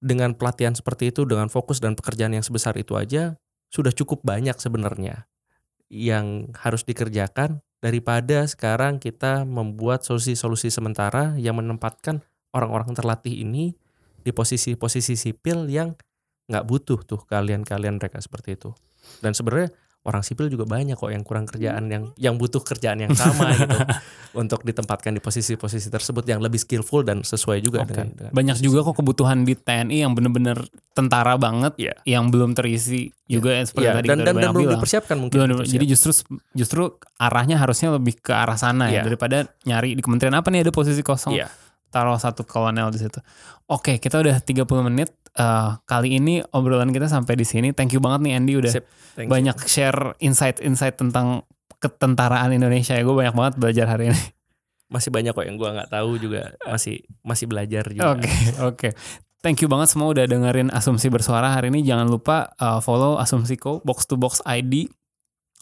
dengan 0.01 0.33
pelatihan 0.33 0.73
seperti 0.73 1.13
itu 1.13 1.29
dengan 1.29 1.49
fokus 1.49 1.77
dan 1.77 1.93
pekerjaan 1.93 2.33
yang 2.33 2.41
sebesar 2.41 2.73
itu 2.77 2.97
aja 2.97 3.37
sudah 3.69 3.93
cukup 3.93 4.25
banyak 4.25 4.57
sebenarnya 4.57 5.29
yang 5.91 6.49
harus 6.57 6.81
dikerjakan 6.81 7.61
daripada 7.83 8.45
sekarang 8.49 8.97
kita 8.97 9.45
membuat 9.45 10.01
solusi-solusi 10.01 10.73
sementara 10.73 11.37
yang 11.37 11.57
menempatkan 11.61 12.25
orang-orang 12.55 12.97
terlatih 12.97 13.45
ini 13.45 13.77
di 14.21 14.31
posisi-posisi 14.33 15.17
sipil 15.17 15.69
yang 15.69 15.97
nggak 16.49 16.65
butuh 16.65 17.01
tuh 17.05 17.21
kalian-kalian 17.25 17.97
mereka 17.97 18.21
seperti 18.21 18.57
itu. 18.57 18.71
Dan 19.19 19.33
sebenarnya 19.33 19.73
orang 20.03 20.21
sipil 20.21 20.47
juga 20.47 20.65
banyak 20.65 20.93
kok 20.93 21.07
yang 21.07 21.21
kurang 21.21 21.45
kerjaan 21.45 21.85
yang 21.85 22.09
yang 22.15 22.33
butuh 22.33 22.59
kerjaan 22.59 22.97
yang 22.99 23.13
sama 23.13 23.53
gitu 23.55 23.77
untuk 24.33 24.61
ditempatkan 24.61 25.11
di 25.11 25.19
posisi-posisi 25.19 25.87
tersebut 25.87 26.23
yang 26.23 26.39
lebih 26.39 26.57
skillful 26.57 27.01
dan 27.01 27.21
sesuai 27.21 27.59
juga 27.59 27.81
Oke. 27.81 27.93
dengan, 27.93 28.07
dengan 28.11 28.31
Banyak 28.31 28.55
posisi. 28.57 28.65
juga 28.65 28.79
kok 28.81 28.95
kebutuhan 28.97 29.37
di 29.41 29.53
TNI 29.53 29.97
yang 29.99 30.11
bener-bener 30.11 30.57
tentara 30.91 31.35
banget 31.35 31.73
Iya. 31.77 31.93
yang 32.07 32.27
belum 32.27 32.51
terisi 32.51 33.13
juga 33.25 33.53
yang 33.53 33.63
seperti 33.63 33.85
Iya, 33.85 33.93
tadi 33.95 34.07
dan 34.07 34.17
dan, 34.19 34.35
dan 34.35 34.49
belum 34.49 34.63
bilang. 34.63 34.73
dipersiapkan 34.75 35.15
mungkin. 35.15 35.33
Belum, 35.33 35.47
dipersiapkan. 35.53 35.75
jadi 35.77 35.85
justru 35.87 36.11
justru 36.51 36.81
arahnya 37.15 37.55
harusnya 37.55 37.89
lebih 37.91 38.17
ke 38.17 38.31
arah 38.31 38.55
sana 38.55 38.87
ya 38.87 38.99
Iya. 38.99 39.01
daripada 39.05 39.37
nyari 39.61 39.93
di 39.93 40.01
kementerian 40.01 40.33
apa 40.33 40.49
nih 40.49 40.65
ada 40.65 40.71
posisi 40.71 40.99
kosong 40.99 41.35
Iya. 41.35 41.47
Taruh 41.91 42.15
satu 42.17 42.47
kolonel 42.47 42.89
di 42.89 42.99
situ. 43.03 43.19
Oke, 43.67 43.99
kita 43.99 44.23
udah 44.23 44.39
30 44.39 44.65
menit. 44.87 45.11
Eh, 45.31 45.71
kali 45.87 46.19
ini 46.19 46.43
obrolan 46.55 46.91
kita 46.91 47.07
sampai 47.07 47.35
di 47.39 47.45
sini. 47.47 47.71
Thank 47.71 47.95
you 47.95 48.01
banget 48.03 48.23
nih 48.25 48.33
Andy 48.35 48.53
udah 48.59 48.71
Sip, 48.71 48.87
Thank 49.15 49.27
you. 49.27 49.31
banyak 49.31 49.57
share 49.63 50.15
insight-insight 50.19 50.99
tentang 50.99 51.43
ketentaraan 51.79 52.51
Indonesia 52.51 52.95
ya. 52.95 53.03
Gue 53.03 53.15
banyak 53.15 53.35
banget 53.35 53.53
belajar 53.59 53.85
hari 53.91 54.11
ini. 54.11 54.21
masih 54.91 55.07
banyak 55.07 55.31
kok 55.31 55.47
yang 55.47 55.55
gua 55.55 55.71
nggak 55.71 55.87
tahu 55.87 56.19
juga 56.19 56.51
masih 56.67 56.99
masih 57.23 57.47
belajar 57.47 57.87
juga. 57.87 58.11
Oke, 58.11 58.31
oke. 58.59 58.89
Thank 59.39 59.63
you 59.63 59.71
banget 59.71 59.89
semua 59.89 60.11
udah 60.11 60.27
dengerin 60.27 60.69
Asumsi 60.69 61.07
Bersuara 61.09 61.49
hari 61.49 61.73
ini. 61.73 61.81
Jangan 61.81 62.11
lupa 62.11 62.53
uh, 62.59 62.83
follow 62.83 63.17
Asumsiko 63.17 63.81
Box 63.81 64.05
to 64.05 64.19
Box 64.19 64.43
ID. 64.45 64.91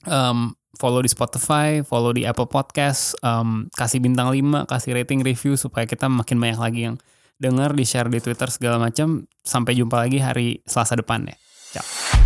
Um, 0.04 0.59
follow 0.77 1.01
di 1.01 1.10
Spotify, 1.10 1.82
follow 1.82 2.13
di 2.13 2.27
Apple 2.27 2.45
Podcast, 2.45 3.17
um, 3.25 3.65
kasih 3.73 4.03
bintang 4.03 4.29
5, 4.29 4.69
kasih 4.69 4.93
rating 4.93 5.25
review 5.25 5.58
supaya 5.58 5.89
kita 5.89 6.05
makin 6.05 6.38
banyak 6.38 6.60
lagi 6.60 6.82
yang 6.91 6.95
denger, 7.39 7.73
di 7.73 7.86
share 7.88 8.12
di 8.12 8.19
Twitter 8.19 8.51
segala 8.51 8.77
macam. 8.77 9.25
Sampai 9.41 9.73
jumpa 9.79 9.95
lagi 9.95 10.19
hari 10.21 10.62
Selasa 10.67 10.99
depan 10.99 11.25
ya. 11.25 11.36
Ciao. 11.73 12.18